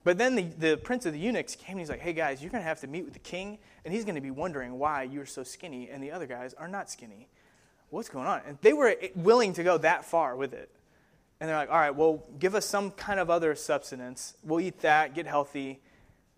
[0.03, 2.51] but then the, the prince of the eunuchs came and he's like hey guys you're
[2.51, 5.03] going to have to meet with the king and he's going to be wondering why
[5.03, 7.27] you're so skinny and the other guys are not skinny.
[7.89, 8.41] What's going on?
[8.47, 10.69] And they were eh, willing to go that far with it.
[11.39, 14.35] And they're like all right well give us some kind of other substance.
[14.43, 15.81] We'll eat that get healthy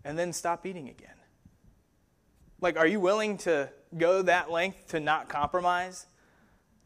[0.04, 1.10] and then stop eating again.
[2.60, 6.06] Like are you willing to go that length to not compromise?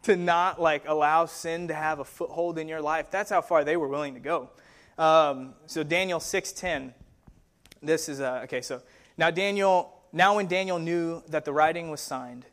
[0.04, 3.10] To not like allow sin to have a foothold in your life.
[3.10, 4.50] That's how far they were willing to go.
[4.98, 6.92] Um, so Daniel 6:10.
[7.82, 8.60] This is uh, okay.
[8.60, 8.82] So
[9.16, 9.96] now Daniel.
[10.12, 12.44] Now when Daniel knew that the writing was signed,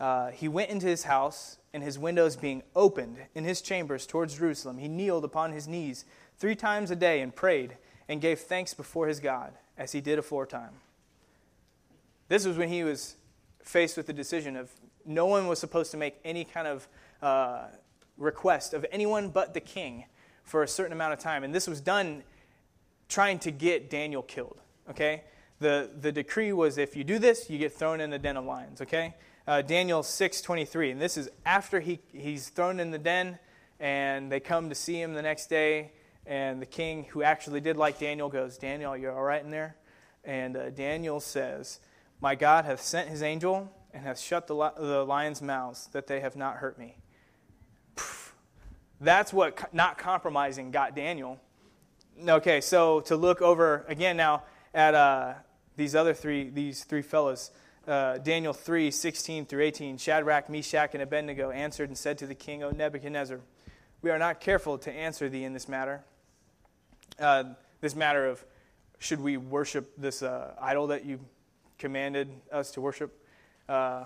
[0.00, 4.38] uh, he went into his house, and his windows being opened in his chambers towards
[4.38, 6.04] Jerusalem, he kneeled upon his knees
[6.38, 7.76] three times a day and prayed
[8.08, 10.70] and gave thanks before his God, as he did aforetime.
[12.28, 13.16] This was when he was
[13.60, 14.70] faced with the decision of
[15.04, 16.88] no one was supposed to make any kind of
[17.20, 17.64] uh,
[18.16, 20.04] request of anyone but the king
[20.44, 21.42] for a certain amount of time.
[21.42, 22.22] And this was done
[23.08, 24.60] trying to get Daniel killed.
[24.90, 25.24] Okay?
[25.60, 28.44] The, the decree was if you do this, you get thrown in the den of
[28.44, 28.80] lions.
[28.80, 29.14] Okay?
[29.46, 30.92] Uh, Daniel 6.23.
[30.92, 33.38] And this is after he, he's thrown in the den
[33.80, 35.92] and they come to see him the next day.
[36.26, 39.76] And the king, who actually did like Daniel, goes, Daniel, you're all right in there?
[40.24, 41.80] And uh, Daniel says,
[42.20, 46.20] My God hath sent his angel and hath shut the, the lions' mouths, that they
[46.20, 46.96] have not hurt me.
[49.00, 51.40] That's what not compromising got Daniel.
[52.26, 55.34] Okay, so to look over again now at uh,
[55.76, 57.50] these other three, these three fellows,
[57.86, 62.34] uh, Daniel 3, 16 through 18, Shadrach, Meshach, and Abednego answered and said to the
[62.34, 63.40] king, O Nebuchadnezzar,
[64.00, 66.04] we are not careful to answer thee in this matter.
[67.18, 67.44] Uh,
[67.80, 68.44] this matter of
[68.98, 71.20] should we worship this uh, idol that you
[71.78, 73.12] commanded us to worship?
[73.68, 74.04] Uh,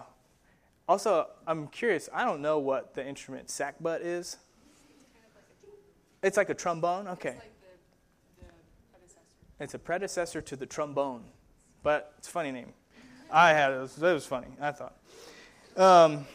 [0.89, 2.09] also, I'm curious.
[2.13, 4.39] I don't know what the instrument sackbut is.
[6.23, 7.09] It's like a trombone.
[7.09, 7.31] Okay.
[7.31, 7.53] It's, like
[8.41, 8.47] the,
[9.59, 11.23] the it's a predecessor to the trombone,
[11.83, 12.73] but it's a funny name.
[13.31, 13.77] I had it.
[13.77, 14.49] It was, it was funny.
[14.61, 14.97] I thought.
[15.77, 16.27] Um,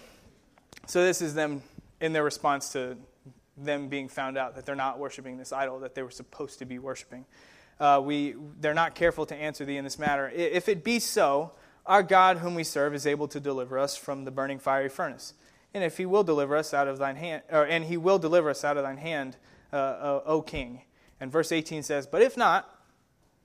[0.85, 1.61] so this is them
[1.99, 2.97] in their response to
[3.57, 6.65] them being found out that they're not worshiping this idol that they were supposed to
[6.65, 7.25] be worshiping.
[7.79, 10.29] Uh, we, they're not careful to answer thee in this matter.
[10.29, 11.51] If it be so,
[11.85, 15.33] our God, whom we serve, is able to deliver us from the burning fiery furnace.
[15.73, 18.49] And if he will deliver us out of thine hand, or, and he will deliver
[18.49, 19.37] us out of thine hand,
[19.73, 20.83] uh, uh, O king.
[21.19, 22.69] And verse 18 says, But if not,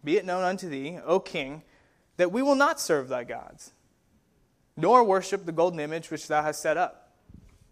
[0.05, 1.63] be it known unto thee, O king,
[2.17, 3.73] that we will not serve thy gods,
[4.77, 7.05] nor worship the golden image which thou hast set up.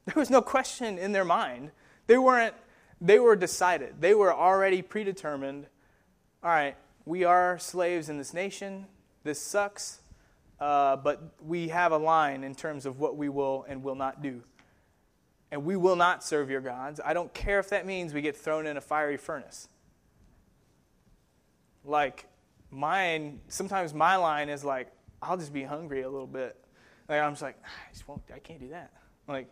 [0.06, 1.72] There was no question in their mind.
[2.06, 2.54] They weren't,
[3.00, 4.00] they were decided.
[4.00, 5.66] They were already predetermined.
[6.44, 8.86] All right, we are slaves in this nation.
[9.24, 10.00] This sucks
[10.58, 14.22] uh, but we have a line in terms of what we will and will not
[14.22, 14.42] do.
[15.50, 17.00] And we will not serve your gods.
[17.04, 19.68] I don't care if that means we get thrown in a fiery furnace.
[21.84, 22.26] Like,
[22.70, 26.56] mine, sometimes my line is like, I'll just be hungry a little bit.
[27.08, 28.92] Like, I'm just like, ah, I just won't, I can't do that.
[29.28, 29.48] Like,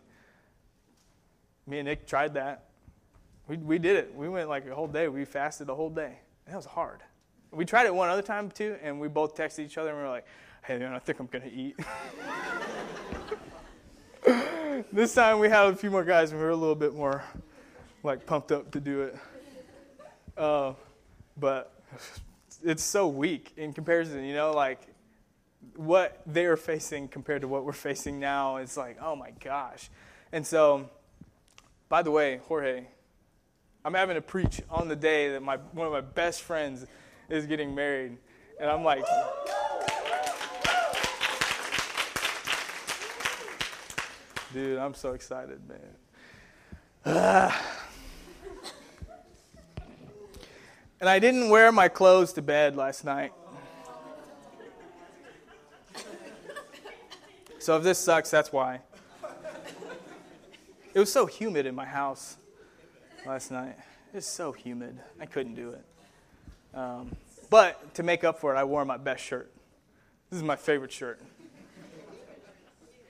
[1.65, 2.65] me and Nick tried that.
[3.47, 4.13] We, we did it.
[4.13, 5.07] We went like a whole day.
[5.07, 6.19] We fasted the whole day.
[6.47, 7.01] That was hard.
[7.51, 10.03] We tried it one other time too, and we both texted each other and we
[10.03, 10.25] were like,
[10.63, 11.77] hey, man, I think I'm going to eat.
[14.91, 17.23] this time we had a few more guys and we were a little bit more
[18.03, 19.17] like pumped up to do it.
[20.37, 20.73] Uh,
[21.37, 21.73] but
[22.63, 24.79] it's so weak in comparison, you know, like
[25.75, 28.57] what they're facing compared to what we're facing now.
[28.57, 29.89] It's like, oh my gosh.
[30.31, 30.89] And so,
[31.89, 32.85] by the way, Jorge,
[33.83, 36.85] I'm having to preach on the day that my one of my best friends
[37.29, 38.17] is getting married.
[38.59, 39.05] And I'm like,
[44.55, 45.59] Dude, I'm so excited,
[47.03, 47.51] man.
[51.01, 53.33] And I didn't wear my clothes to bed last night.
[57.59, 58.79] So if this sucks, that's why.
[60.93, 62.37] It was so humid in my house
[63.25, 63.75] last night.
[64.13, 64.97] It was so humid.
[65.19, 65.85] I couldn't do it.
[66.73, 67.13] Um,
[67.49, 69.51] but to make up for it, I wore my best shirt.
[70.29, 71.21] This is my favorite shirt.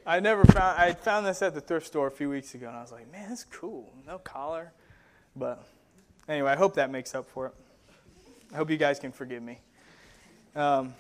[0.06, 0.80] I never found.
[0.80, 3.12] I found this at the thrift store a few weeks ago, and I was like,
[3.12, 3.91] "Man, this is cool.
[4.06, 4.72] No collar,"
[5.36, 5.66] but
[6.28, 7.53] Anyway, I hope that makes up for it.
[8.51, 9.60] I hope you guys can forgive me.
[10.56, 10.95] Um,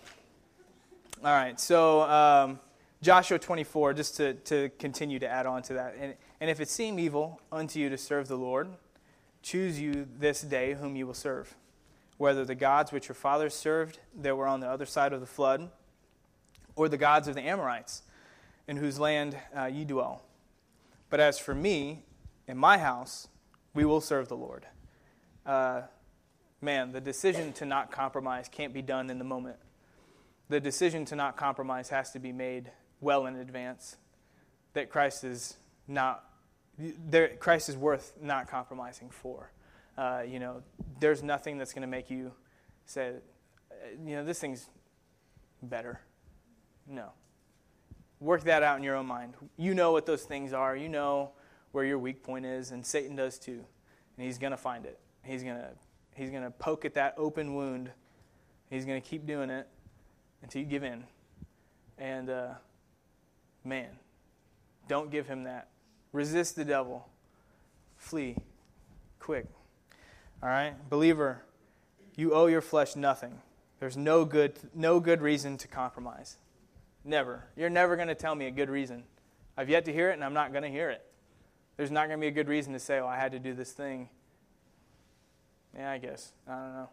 [1.23, 2.59] all right, so um,
[3.01, 5.95] Joshua 24, just to, to continue to add on to that.
[5.99, 8.69] And, and if it seem evil unto you to serve the Lord,
[9.41, 11.55] choose you this day whom you will serve,
[12.17, 15.27] whether the gods which your fathers served that were on the other side of the
[15.27, 15.71] flood,
[16.75, 18.03] or the gods of the Amorites,
[18.67, 20.23] in whose land uh, ye dwell.
[21.09, 22.03] But as for me
[22.47, 23.27] and my house,
[23.73, 24.65] we will serve the Lord.
[25.45, 25.81] Uh,
[26.61, 29.57] man, the decision to not compromise can't be done in the moment.
[30.49, 33.97] The decision to not compromise has to be made well in advance.
[34.73, 35.57] That Christ is
[35.87, 36.23] not,
[36.77, 39.51] there, Christ is worth not compromising for.
[39.97, 40.61] Uh, you know,
[40.99, 42.31] there's nothing that's going to make you
[42.85, 43.13] say,
[44.05, 44.69] you know, this thing's
[45.61, 45.99] better.
[46.87, 47.11] No.
[48.19, 49.33] Work that out in your own mind.
[49.57, 50.75] You know what those things are.
[50.75, 51.31] You know
[51.71, 53.63] where your weak point is, and Satan does too.
[54.17, 54.99] And he's going to find it.
[55.23, 55.69] He's going to
[56.13, 57.91] he's going to poke at that open wound.
[58.69, 59.67] He's going to keep doing it
[60.41, 61.03] until you give in.
[61.97, 62.53] And uh,
[63.63, 63.89] man,
[64.87, 65.67] don't give him that.
[66.11, 67.07] Resist the devil.
[67.97, 68.37] Flee.
[69.19, 69.47] Quick.
[70.41, 70.73] All right?
[70.89, 71.41] Believer,
[72.15, 73.41] you owe your flesh nothing.
[73.79, 76.37] There's no good, no good reason to compromise.
[77.05, 77.45] Never.
[77.55, 79.03] You're never going to tell me a good reason.
[79.55, 81.05] I've yet to hear it, and I'm not going to hear it.
[81.77, 83.53] There's not going to be a good reason to say, oh, I had to do
[83.53, 84.09] this thing.
[85.77, 86.33] Yeah, I guess.
[86.47, 86.89] I don't know.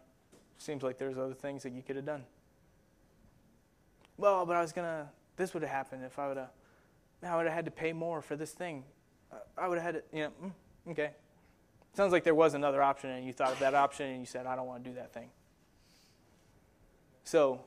[0.59, 2.23] Seems like there's other things that you could have done.
[4.17, 6.51] Well, but I was going to, this would have happened if I would have,
[7.23, 8.83] I would have had to pay more for this thing.
[9.57, 11.11] I would have had to, you know, mm, okay.
[11.95, 14.45] Sounds like there was another option, and you thought of that option, and you said,
[14.45, 15.29] I don't want to do that thing.
[17.23, 17.61] So,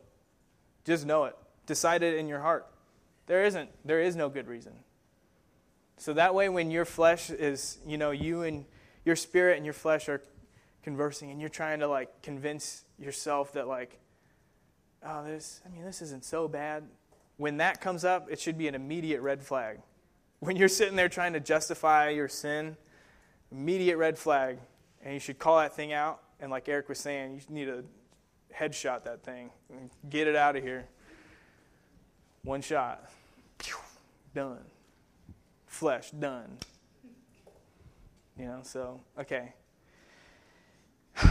[0.85, 1.37] just know it.
[1.67, 2.67] Decide it in your heart.
[3.27, 4.73] There isn't, there is no good reason.
[5.99, 8.65] So that way, when your flesh is, you know, you and
[9.05, 10.21] your spirit and your flesh are
[10.87, 13.99] conversing and you're trying to like convince yourself that like
[15.05, 16.85] oh this i mean this isn't so bad
[17.39, 19.81] when that comes up it should be an immediate red flag
[20.39, 22.77] when you're sitting there trying to justify your sin
[23.51, 24.59] immediate red flag
[25.03, 27.85] and you should call that thing out and like eric was saying you need to
[28.57, 30.87] headshot that thing and get it out of here
[32.47, 33.11] one shot.
[34.33, 34.65] Done.
[35.67, 36.59] Flesh done.
[38.39, 39.53] You know so okay.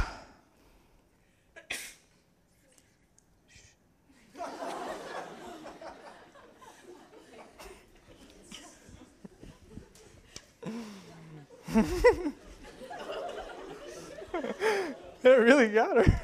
[15.21, 16.21] That really got her.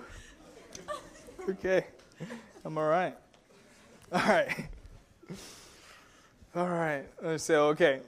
[1.48, 1.84] okay.
[2.64, 3.14] I'm all right.
[4.10, 4.48] All right.
[6.54, 7.04] All right.
[7.36, 8.00] So, okay.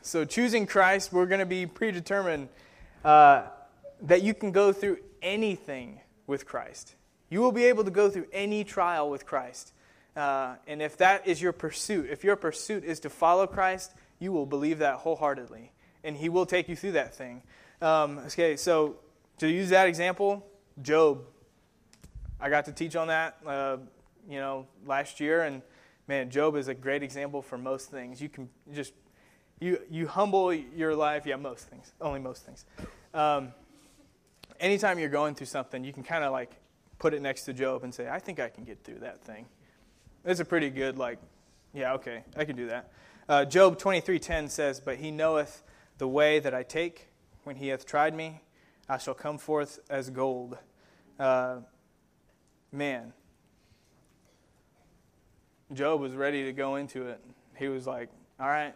[0.00, 2.48] so, choosing Christ, we're going to be predetermined
[3.04, 3.42] uh,
[4.02, 6.94] that you can go through anything with Christ.
[7.28, 9.72] You will be able to go through any trial with Christ.
[10.16, 14.32] Uh, and if that is your pursuit, if your pursuit is to follow Christ, you
[14.32, 15.72] will believe that wholeheartedly.
[16.02, 17.42] And He will take you through that thing.
[17.82, 18.96] Um, okay, so
[19.38, 20.46] to use that example,
[20.80, 21.24] Job.
[22.40, 23.78] I got to teach on that, uh,
[24.28, 25.42] you know, last year.
[25.42, 25.62] And
[26.06, 28.20] man, Job is a great example for most things.
[28.20, 28.92] You can just,
[29.60, 31.26] you, you humble your life.
[31.26, 31.92] Yeah, most things.
[32.00, 32.64] Only most things.
[33.12, 33.52] Um,
[34.60, 36.52] anytime you're going through something, you can kind of like
[36.98, 39.46] put it next to Job and say, I think I can get through that thing.
[40.24, 41.18] It's a pretty good, like,
[41.72, 42.92] yeah, okay, I can do that.
[43.28, 45.62] Uh, Job 23.10 says, But he knoweth
[45.98, 47.08] the way that I take.
[47.44, 48.42] When he hath tried me,
[48.88, 50.58] I shall come forth as gold.
[51.18, 51.58] Uh,
[52.72, 53.12] man,
[55.72, 57.20] Job was ready to go into it.
[57.56, 58.08] He was like,
[58.40, 58.74] all right,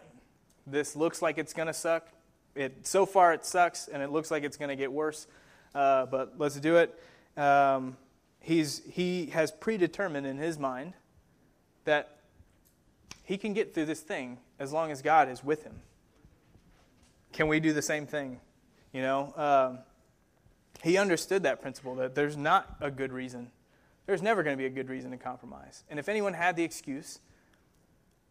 [0.66, 2.09] this looks like it's going to suck.
[2.55, 5.26] It, so far it sucks, and it looks like it's going to get worse,
[5.74, 6.99] uh, but let's do it.
[7.36, 7.97] Um,
[8.40, 10.93] he's, he has predetermined in his mind
[11.84, 12.18] that
[13.24, 15.80] he can get through this thing as long as God is with him.
[17.32, 18.40] Can we do the same thing?
[18.93, 19.78] You know, um,
[20.82, 23.51] he understood that principle that there's not a good reason.
[24.07, 25.85] There's never going to be a good reason to compromise.
[25.89, 27.21] And if anyone had the excuse,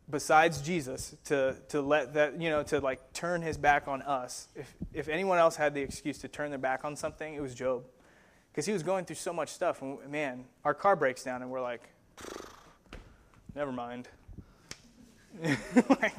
[0.09, 4.49] besides Jesus, to, to let that, you know, to like turn his back on us,
[4.55, 7.55] if, if anyone else had the excuse to turn their back on something, it was
[7.55, 7.83] Job.
[8.51, 9.81] Because he was going through so much stuff.
[9.81, 11.87] And man, our car breaks down and we're like,
[13.55, 14.09] never mind.
[15.89, 16.13] like,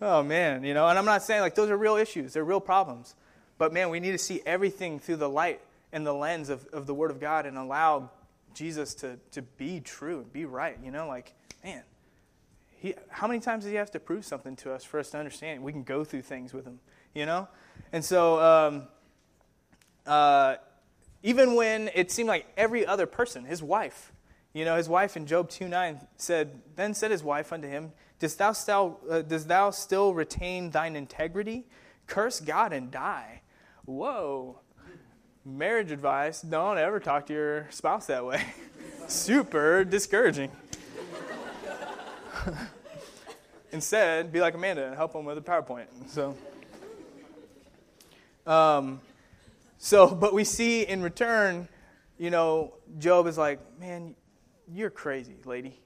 [0.00, 2.60] oh man, you know, and I'm not saying like those are real issues, they're real
[2.60, 3.14] problems.
[3.58, 5.60] But man, we need to see everything through the light
[5.92, 8.10] and the lens of, of the Word of God and allow
[8.54, 11.82] Jesus to, to be true, and be right, you know, like, man,
[12.70, 15.18] he, how many times does he have to prove something to us for us to
[15.18, 15.62] understand?
[15.62, 16.80] We can go through things with him,
[17.14, 17.48] you know?
[17.92, 18.88] And so, um,
[20.06, 20.56] uh,
[21.22, 24.12] even when it seemed like every other person, his wife,
[24.52, 27.92] you know, his wife in Job 2 9 said, Then said his wife unto him,
[28.18, 31.66] Dost thou, still, uh, dost thou still retain thine integrity?
[32.06, 33.40] Curse God and die.
[33.86, 34.60] Whoa.
[35.46, 38.42] Marriage advice don't ever talk to your spouse that way.
[39.08, 40.50] Super discouraging.
[43.72, 45.84] Instead, be like Amanda and help them with a PowerPoint.
[46.06, 46.34] So,
[48.46, 49.02] um,
[49.76, 51.68] so, but we see in return,
[52.16, 54.14] you know, Job is like, man,
[54.66, 55.78] you're crazy, lady.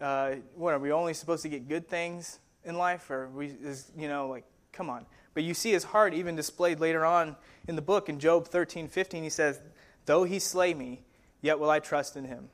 [0.00, 3.92] Uh, what are we only supposed to get good things in life, or we, is,
[3.96, 5.06] you know, like, come on.
[5.34, 8.88] But you see his heart even displayed later on in the book in Job 13,
[8.88, 9.22] 15.
[9.22, 9.60] He says,
[10.06, 11.02] Though he slay me,
[11.42, 12.48] yet will I trust in him.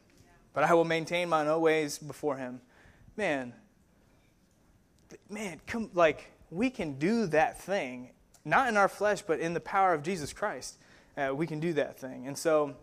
[0.54, 2.60] But I will maintain mine own ways before him.
[3.16, 3.52] Man,
[5.28, 8.10] man, come, like, we can do that thing,
[8.44, 10.78] not in our flesh, but in the power of Jesus Christ.
[11.16, 12.26] Uh, we can do that thing.
[12.26, 12.74] And so,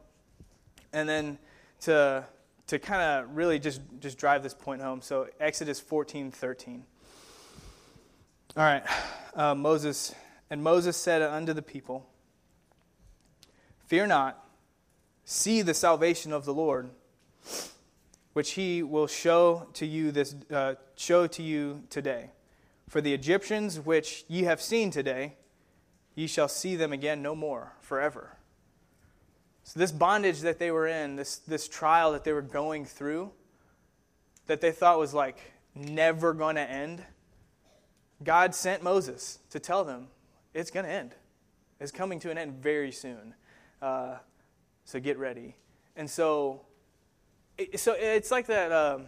[0.94, 1.40] and then
[1.82, 2.26] to,
[2.68, 6.84] to kind of really just, just drive this point home, so Exodus 14, 13.
[8.58, 8.84] All right,
[9.36, 10.16] uh, Moses,
[10.50, 12.10] and Moses said unto the people,
[13.86, 14.44] Fear not,
[15.26, 16.90] see the salvation of the Lord,
[18.34, 22.32] which he will show to you this uh, show to you today.
[22.90, 25.36] For the Egyptians which ye have seen today,
[26.16, 28.38] ye shall see them again no more forever.
[29.66, 33.34] So this bondage that they were in, this this trial that they were going through,
[34.48, 35.38] that they thought was like
[35.76, 37.04] never going to end,
[38.24, 40.08] God sent Moses to tell them
[40.54, 41.16] it's going to end.
[41.80, 43.36] It's coming to an end very soon.
[43.82, 44.18] Uh,
[44.86, 45.56] so get ready.
[45.96, 46.62] And so,
[47.58, 48.72] it, so it's like that.
[48.72, 49.06] Um,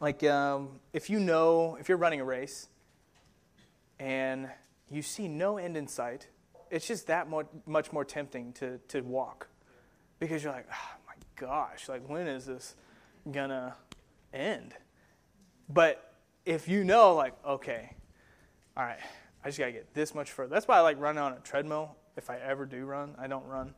[0.00, 2.68] like um, if you know, if you're running a race,
[3.98, 4.48] and
[4.90, 6.28] you see no end in sight,
[6.70, 9.48] it's just that more, much more tempting to to walk,
[10.18, 12.76] because you're like, oh my gosh, like when is this
[13.30, 13.76] gonna
[14.32, 14.74] end?
[15.68, 16.09] But
[16.44, 17.94] if you know, like, okay,
[18.76, 18.98] all right,
[19.44, 20.50] I just gotta get this much further.
[20.50, 21.96] That's why I like running on a treadmill.
[22.16, 23.74] If I ever do run, I don't run,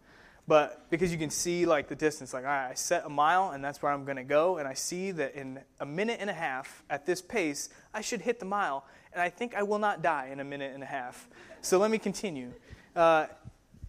[0.48, 2.32] but because you can see like the distance.
[2.32, 4.74] Like, all right, I set a mile, and that's where I'm gonna go, and I
[4.74, 8.46] see that in a minute and a half at this pace, I should hit the
[8.46, 11.28] mile, and I think I will not die in a minute and a half.
[11.60, 12.52] So let me continue.
[12.96, 13.26] Uh,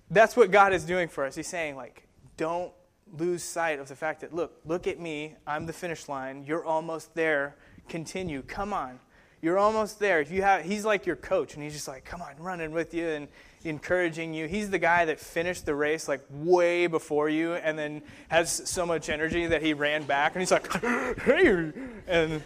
[0.09, 1.35] that's what God is doing for us.
[1.35, 2.07] He's saying like,
[2.37, 2.71] don't
[3.17, 5.35] lose sight of the fact that look, look at me.
[5.45, 6.43] I'm the finish line.
[6.45, 7.55] You're almost there.
[7.89, 8.41] Continue.
[8.41, 8.99] Come on.
[9.43, 10.21] You're almost there.
[10.21, 12.93] If you have, he's like your coach, and he's just like, come on, running with
[12.93, 13.27] you and
[13.65, 14.47] encouraging you.
[14.47, 18.85] He's the guy that finished the race like way before you, and then has so
[18.85, 20.71] much energy that he ran back, and he's like,
[21.23, 21.73] hey,
[22.07, 22.41] and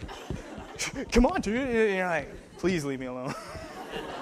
[1.12, 1.56] come on, dude.
[1.56, 3.32] And you're like, please leave me alone.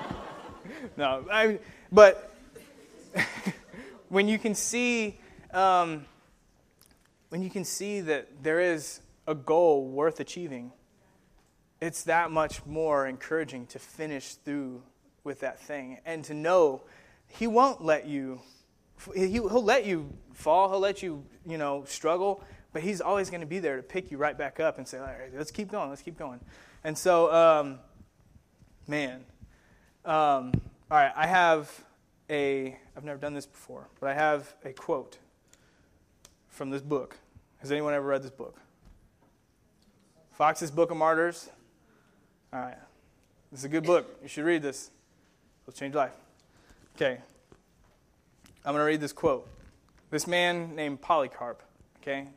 [0.99, 1.59] no, I,
[1.91, 2.35] but
[4.11, 5.19] when you can see,
[5.53, 6.05] um,
[7.31, 10.73] when you can see that there is a goal worth achieving
[11.81, 14.83] it's that much more encouraging to finish through
[15.25, 16.83] with that thing and to know
[17.27, 18.41] he won't let you
[19.15, 23.47] he'll let you fall he'll let you you know struggle but he's always going to
[23.47, 25.91] be there to pick you right back up and say all right let's keep going
[25.91, 26.41] let's keep going.
[26.85, 27.79] And so um,
[28.87, 29.25] man
[30.05, 30.53] um,
[30.91, 31.85] all right i have
[32.31, 35.19] a i've never done this before but i have a quote
[36.57, 37.19] from this book.
[37.59, 38.59] Has anyone ever read this book?
[40.33, 41.51] Foxe's book of martyrs
[42.53, 42.77] all right.
[43.51, 44.19] This is a good book.
[44.23, 44.91] You should read this.
[45.65, 46.13] It'll change life.
[46.95, 47.19] Okay.
[48.65, 49.49] I'm going to read this quote.
[50.11, 51.63] This man named Polycarp,
[52.01, 52.29] okay?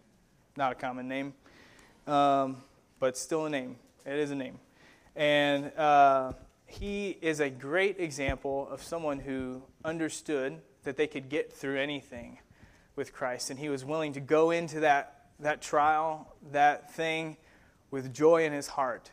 [0.58, 1.34] Not a common name,
[2.08, 2.58] um,
[3.00, 3.76] but still a name.
[4.06, 4.60] It is a name.
[5.16, 6.34] And uh,
[6.66, 12.40] he is a great example of someone who understood that they could get through anything
[12.96, 13.52] with Christ.
[13.52, 17.38] And he was willing to go into that, that trial, that thing,
[17.92, 19.12] with joy in his heart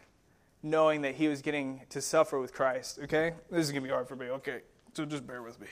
[0.62, 2.98] knowing that he was getting to suffer with Christ.
[3.04, 3.34] Okay?
[3.50, 4.26] This is going to be hard for me.
[4.26, 4.60] Okay.
[4.94, 5.68] So just bear with me.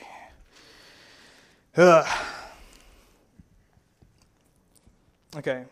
[1.77, 2.07] Ugh.
[5.37, 5.65] Okay.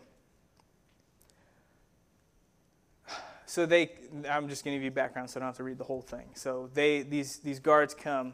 [3.45, 3.91] So they,
[4.29, 6.01] I'm just going to give you background so I don't have to read the whole
[6.01, 6.25] thing.
[6.33, 8.33] So they, these, these guards come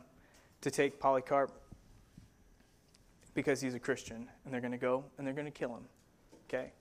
[0.62, 1.52] to take Polycarp
[3.36, 5.84] because he's a Christian, and they're going to go and they're going to kill him.
[6.48, 6.72] Okay?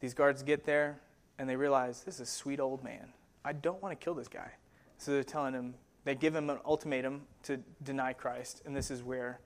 [0.00, 1.00] These guards get there
[1.38, 3.12] and they realize this is a sweet old man.
[3.44, 4.50] I don't want to kill this guy.
[4.98, 5.74] So they're telling him,
[6.04, 9.40] they give him an ultimatum to deny Christ, and this is where,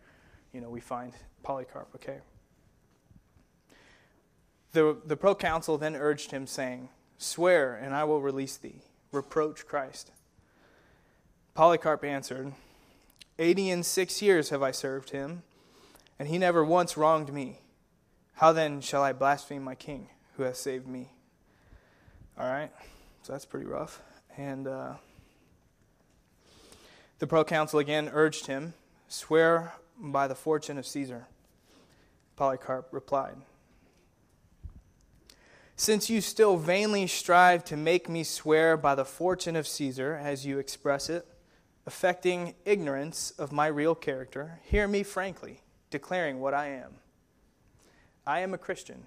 [0.53, 2.19] you know, we find Polycarp, okay?
[4.73, 8.83] The, the proconsul then urged him, saying, Swear, and I will release thee.
[9.13, 10.13] Reproach Christ.
[11.55, 12.53] Polycarp answered,
[13.39, 15.43] Eighty and six years have I served him,
[16.19, 17.61] and he never once wronged me.
[18.35, 21.13] How then shall I blaspheme my king, who has saved me?
[22.39, 22.71] All right,
[23.29, 24.01] so that's pretty rough.
[24.39, 24.95] And uh,
[27.19, 28.73] the proconsul again urged him,
[29.07, 31.27] Swear by the fortune of Caesar.
[32.37, 33.37] Polycarp replied,
[35.77, 40.47] Since you still vainly strive to make me swear by the fortune of Caesar, as
[40.47, 41.27] you express it,
[41.87, 45.61] affecting ignorance of my real character, hear me frankly,
[45.91, 46.95] declaring what I am.
[48.27, 49.07] I am a Christian,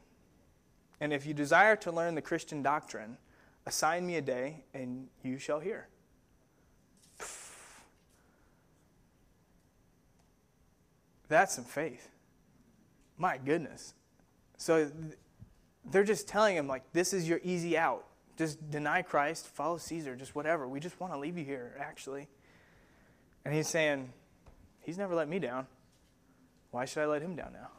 [0.99, 3.17] and if you desire to learn the Christian doctrine,
[3.65, 5.87] assign me a day, and you shall hear.
[11.27, 12.09] That's some faith.
[13.17, 13.93] My goodness.
[14.57, 14.91] So
[15.85, 18.05] they're just telling him, like, this is your easy out.
[18.37, 20.67] Just deny Christ, follow Caesar, just whatever.
[20.67, 22.27] We just want to leave you here, actually.
[23.45, 24.11] And he's saying,
[24.81, 25.67] He's never let me down.
[26.71, 27.69] Why should I let him down now?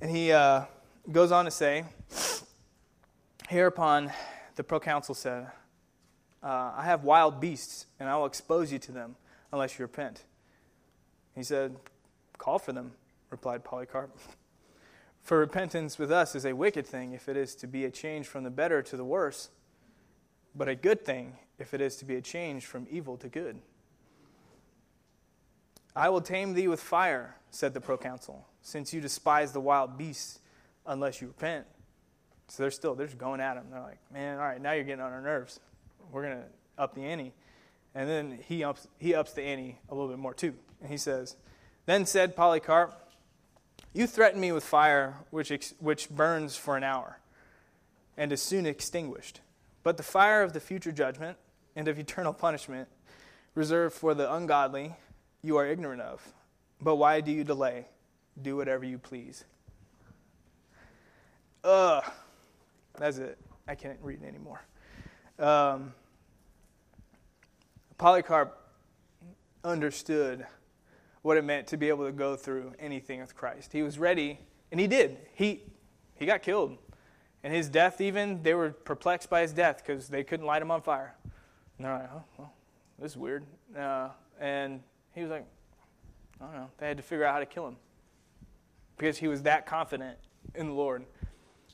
[0.00, 0.64] And he uh,
[1.10, 1.84] goes on to say,
[3.48, 4.12] Hereupon
[4.56, 5.50] the proconsul said,
[6.42, 9.16] uh, I have wild beasts, and I will expose you to them
[9.52, 10.24] unless you repent.
[11.34, 11.76] He said,
[12.38, 12.92] Call for them,
[13.30, 14.16] replied Polycarp.
[15.22, 18.26] For repentance with us is a wicked thing if it is to be a change
[18.26, 19.50] from the better to the worse,
[20.52, 23.60] but a good thing if it is to be a change from evil to good.
[25.94, 30.40] I will tame thee with fire, said the proconsul, since you despise the wild beasts
[30.86, 31.66] unless you repent.
[32.52, 33.64] So they're still, they're just going at him.
[33.70, 35.58] They're like, man, all right, now you're getting on our nerves.
[36.10, 36.42] We're to
[36.76, 37.32] up the ante.
[37.94, 40.52] And then he ups, he ups the ante a little bit more too.
[40.82, 41.36] And he says,
[41.86, 42.92] Then said Polycarp,
[43.94, 47.20] You threaten me with fire which, ex- which burns for an hour
[48.18, 49.40] and is soon extinguished.
[49.82, 51.38] But the fire of the future judgment
[51.74, 52.86] and of eternal punishment
[53.54, 54.94] reserved for the ungodly
[55.40, 56.34] you are ignorant of.
[56.82, 57.86] But why do you delay?
[58.42, 59.42] Do whatever you please.
[61.64, 62.04] Ugh.
[62.98, 63.38] That's it.
[63.66, 64.62] I can't read anymore.
[65.38, 65.94] Um,
[67.98, 68.58] Polycarp
[69.64, 70.46] understood
[71.22, 73.72] what it meant to be able to go through anything with Christ.
[73.72, 74.38] He was ready,
[74.70, 75.18] and he did.
[75.34, 75.62] He,
[76.16, 76.78] he got killed.
[77.44, 80.70] And his death, even, they were perplexed by his death because they couldn't light him
[80.70, 81.14] on fire.
[81.76, 82.52] And they're like, oh, well,
[82.98, 83.44] this is weird.
[83.76, 84.80] Uh, and
[85.12, 85.46] he was like,
[86.40, 86.70] I don't know.
[86.78, 87.76] They had to figure out how to kill him
[88.96, 90.18] because he was that confident
[90.54, 91.04] in the Lord.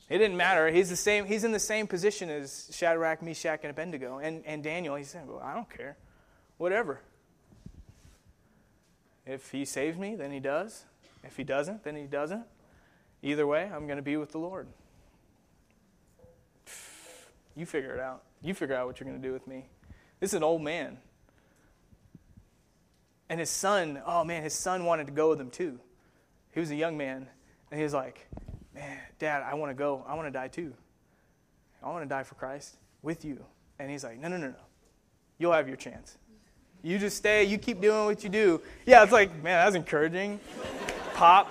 [0.09, 0.69] It didn't matter.
[0.69, 1.25] He's the same.
[1.25, 4.95] He's in the same position as Shadrach, Meshach, and Abednego, and, and Daniel.
[4.95, 5.97] He said, "Well, I don't care,
[6.57, 6.99] whatever.
[9.25, 10.85] If he saves me, then he does.
[11.23, 12.45] If he doesn't, then he doesn't.
[13.21, 14.67] Either way, I'm going to be with the Lord.
[17.55, 18.23] You figure it out.
[18.41, 19.65] You figure out what you're going to do with me.
[20.19, 20.97] This is an old man.
[23.29, 25.79] And his son, oh man, his son wanted to go with him too.
[26.53, 27.27] He was a young man,
[27.69, 28.27] and he was like,
[28.73, 30.05] Man, Dad, I want to go.
[30.07, 30.73] I want to die too.
[31.83, 33.43] I want to die for Christ with you.
[33.79, 34.55] And he's like, No, no, no, no.
[35.37, 36.17] You'll have your chance.
[36.81, 38.61] You just stay, you keep doing what you do.
[38.85, 40.39] Yeah, it's like, man, that's encouraging.
[41.13, 41.49] Pop.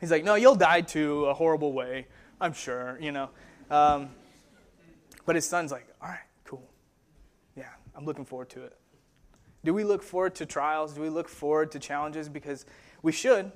[0.00, 2.06] He's like, No, you'll die too, a horrible way,
[2.40, 3.30] I'm sure, you know.
[3.70, 4.10] Um,
[5.24, 6.68] but his son's like, All right, cool.
[7.56, 8.76] Yeah, I'm looking forward to it.
[9.64, 10.94] Do we look forward to trials?
[10.94, 12.28] Do we look forward to challenges?
[12.28, 12.66] Because
[13.02, 13.50] we should,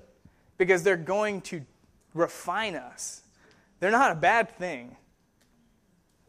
[0.58, 1.64] because they're going to
[2.14, 3.22] refine us.
[3.78, 4.96] They're not a bad thing.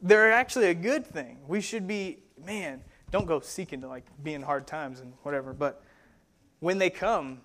[0.01, 1.39] They're actually a good thing.
[1.47, 5.53] We should be, man, don't go seeking to like be in hard times and whatever,
[5.53, 5.83] but
[6.59, 7.41] when they come,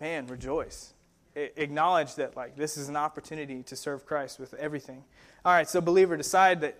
[0.00, 0.94] man, rejoice.
[1.36, 5.04] Acknowledge that like this is an opportunity to serve Christ with everything.
[5.44, 6.78] All right, so believer, decide that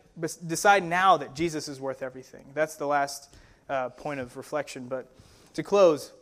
[0.49, 2.47] decide now that Jesus is worth everything.
[2.53, 3.36] That's the last
[3.68, 4.88] uh, point of reflection.
[4.88, 5.09] But
[5.55, 6.12] to close,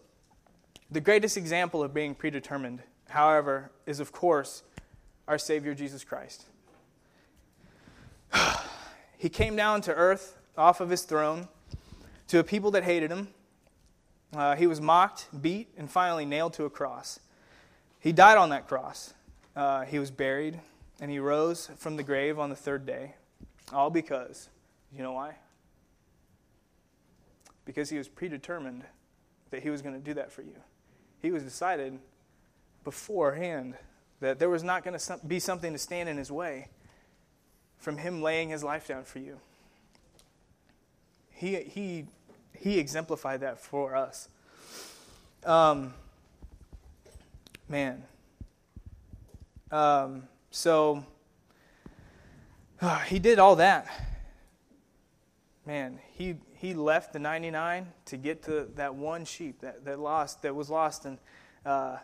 [0.91, 4.63] the greatest example of being predetermined however, is of course
[5.27, 6.47] our Savior Jesus Christ.
[9.19, 11.49] he came down to earth off of his throne
[12.29, 13.29] to a people that hated him.
[14.35, 17.21] Uh, he was mocked, beat, and finally nailed to a cross.
[17.99, 19.15] He died on that cross.
[19.57, 20.61] Uh, he was buried,
[21.01, 23.15] and he rose from the grave on the third day.
[23.73, 24.49] All because,
[24.95, 25.37] you know why?
[27.65, 28.85] Because he was predetermined
[29.51, 30.57] that he was going to do that for you.
[31.21, 31.99] He was decided
[32.85, 33.74] beforehand
[34.20, 36.68] that there was not going to be something to stand in his way
[37.79, 39.39] from him laying his life down for you.
[41.31, 42.07] He, he,
[42.57, 44.29] he exemplified that for us.
[45.45, 45.95] Um,
[47.68, 48.03] man.
[49.70, 51.05] Um, so
[52.81, 53.89] Uh, he did all that.
[55.66, 60.43] Man, he, he left the 99 to get to that one sheep that, that lost
[60.43, 61.18] that was lost and
[61.66, 61.97] uh,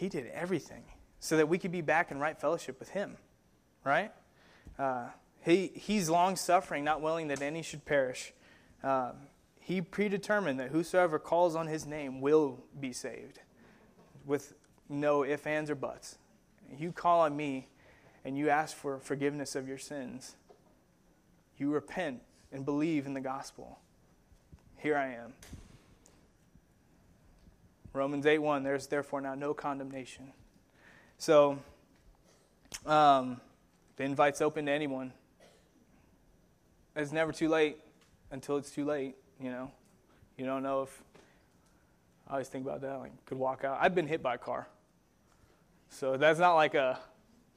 [0.00, 0.82] he did everything
[1.18, 3.16] so that we could be back in right fellowship with him
[3.84, 4.12] right?
[4.78, 5.08] Uh,
[5.42, 8.32] he, he's long suffering not willing that any should perish.
[8.82, 9.12] Um,
[9.58, 13.40] he predetermined that whosoever calls on his name will be saved
[14.26, 14.54] with
[14.88, 16.18] no ifs ands or buts.
[16.78, 17.68] You call on me
[18.24, 20.36] and you ask for forgiveness of your sins
[21.56, 22.22] you repent
[22.52, 23.78] and believe in the gospel.
[24.78, 25.34] Here I am.
[27.92, 30.32] Romans 8 1, there's therefore now no condemnation.
[31.18, 31.58] So,
[32.86, 33.40] um,
[33.96, 35.12] the invite's open to anyone.
[36.96, 37.78] It's never too late
[38.30, 39.70] until it's too late, you know.
[40.36, 41.02] You don't know if.
[42.28, 43.78] I always think about that, like, could walk out.
[43.80, 44.68] I've been hit by a car.
[45.88, 46.98] So that's not like a,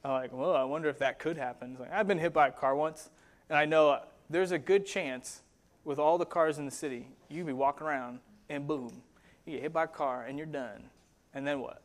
[0.04, 1.72] like, well, I wonder if that could happen.
[1.72, 3.10] It's like, I've been hit by a car once,
[3.48, 5.42] and I know there's a good chance
[5.84, 9.02] with all the cars in the city, you would be walking around and boom,
[9.46, 10.84] you get hit by a car and you're done.
[11.32, 11.82] And then what?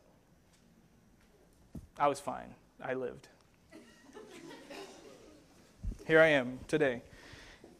[1.98, 2.56] I was fine.
[2.82, 3.28] I lived.
[6.08, 7.02] Here I am today.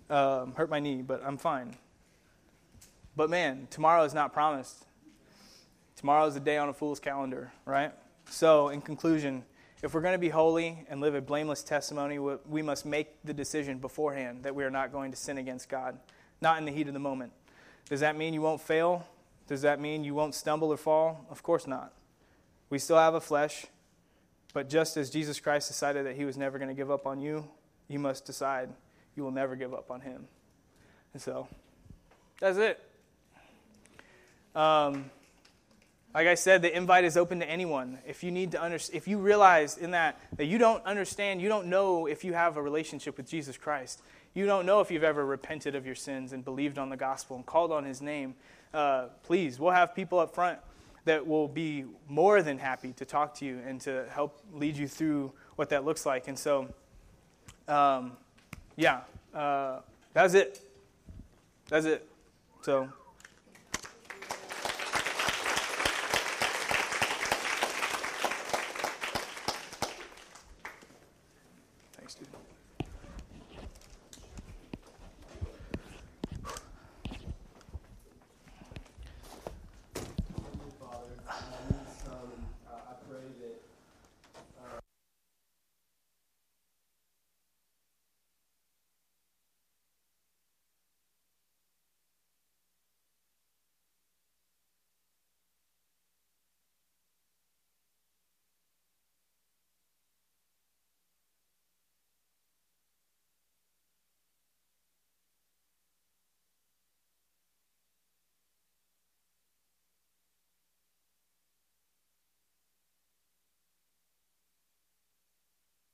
[0.10, 1.76] Um, hurt my knee, but I'm fine.
[3.16, 4.86] But man, tomorrow is not promised.
[5.96, 7.92] Tomorrow is a day on a fool's calendar, right?
[8.30, 9.44] So, in conclusion,
[9.82, 13.34] if we're going to be holy and live a blameless testimony, we must make the
[13.34, 15.98] decision beforehand that we are not going to sin against God,
[16.42, 17.32] not in the heat of the moment.
[17.90, 19.08] Does that mean you won't fail?
[19.50, 21.26] Does that mean you won't stumble or fall?
[21.32, 21.92] Of course not.
[22.70, 23.66] We still have a flesh,
[24.54, 27.20] but just as Jesus Christ decided that he was never going to give up on
[27.20, 27.50] you,
[27.88, 28.70] you must decide
[29.16, 30.28] you will never give up on him.
[31.14, 31.48] And so,
[32.40, 32.80] that's it.
[34.54, 35.10] Um,
[36.14, 37.98] like I said, the invite is open to anyone.
[38.08, 41.50] If you need to understand, if you realize in that that you don't understand, you
[41.50, 44.00] don't know if you have a relationship with Jesus Christ.
[44.36, 47.36] You don't know if you've ever repented of your sins and believed on the gospel
[47.36, 48.36] and called on His name.
[48.74, 50.60] Uh, please, we'll have people up front
[51.06, 54.88] that will be more than happy to talk to you and to help lead you
[54.88, 56.28] through what that looks like.
[56.28, 56.68] And so,
[57.68, 58.18] um,
[58.76, 59.02] yeah,
[59.34, 59.80] uh,
[60.14, 60.62] that's it.
[61.68, 62.08] That's it.
[62.62, 62.90] So.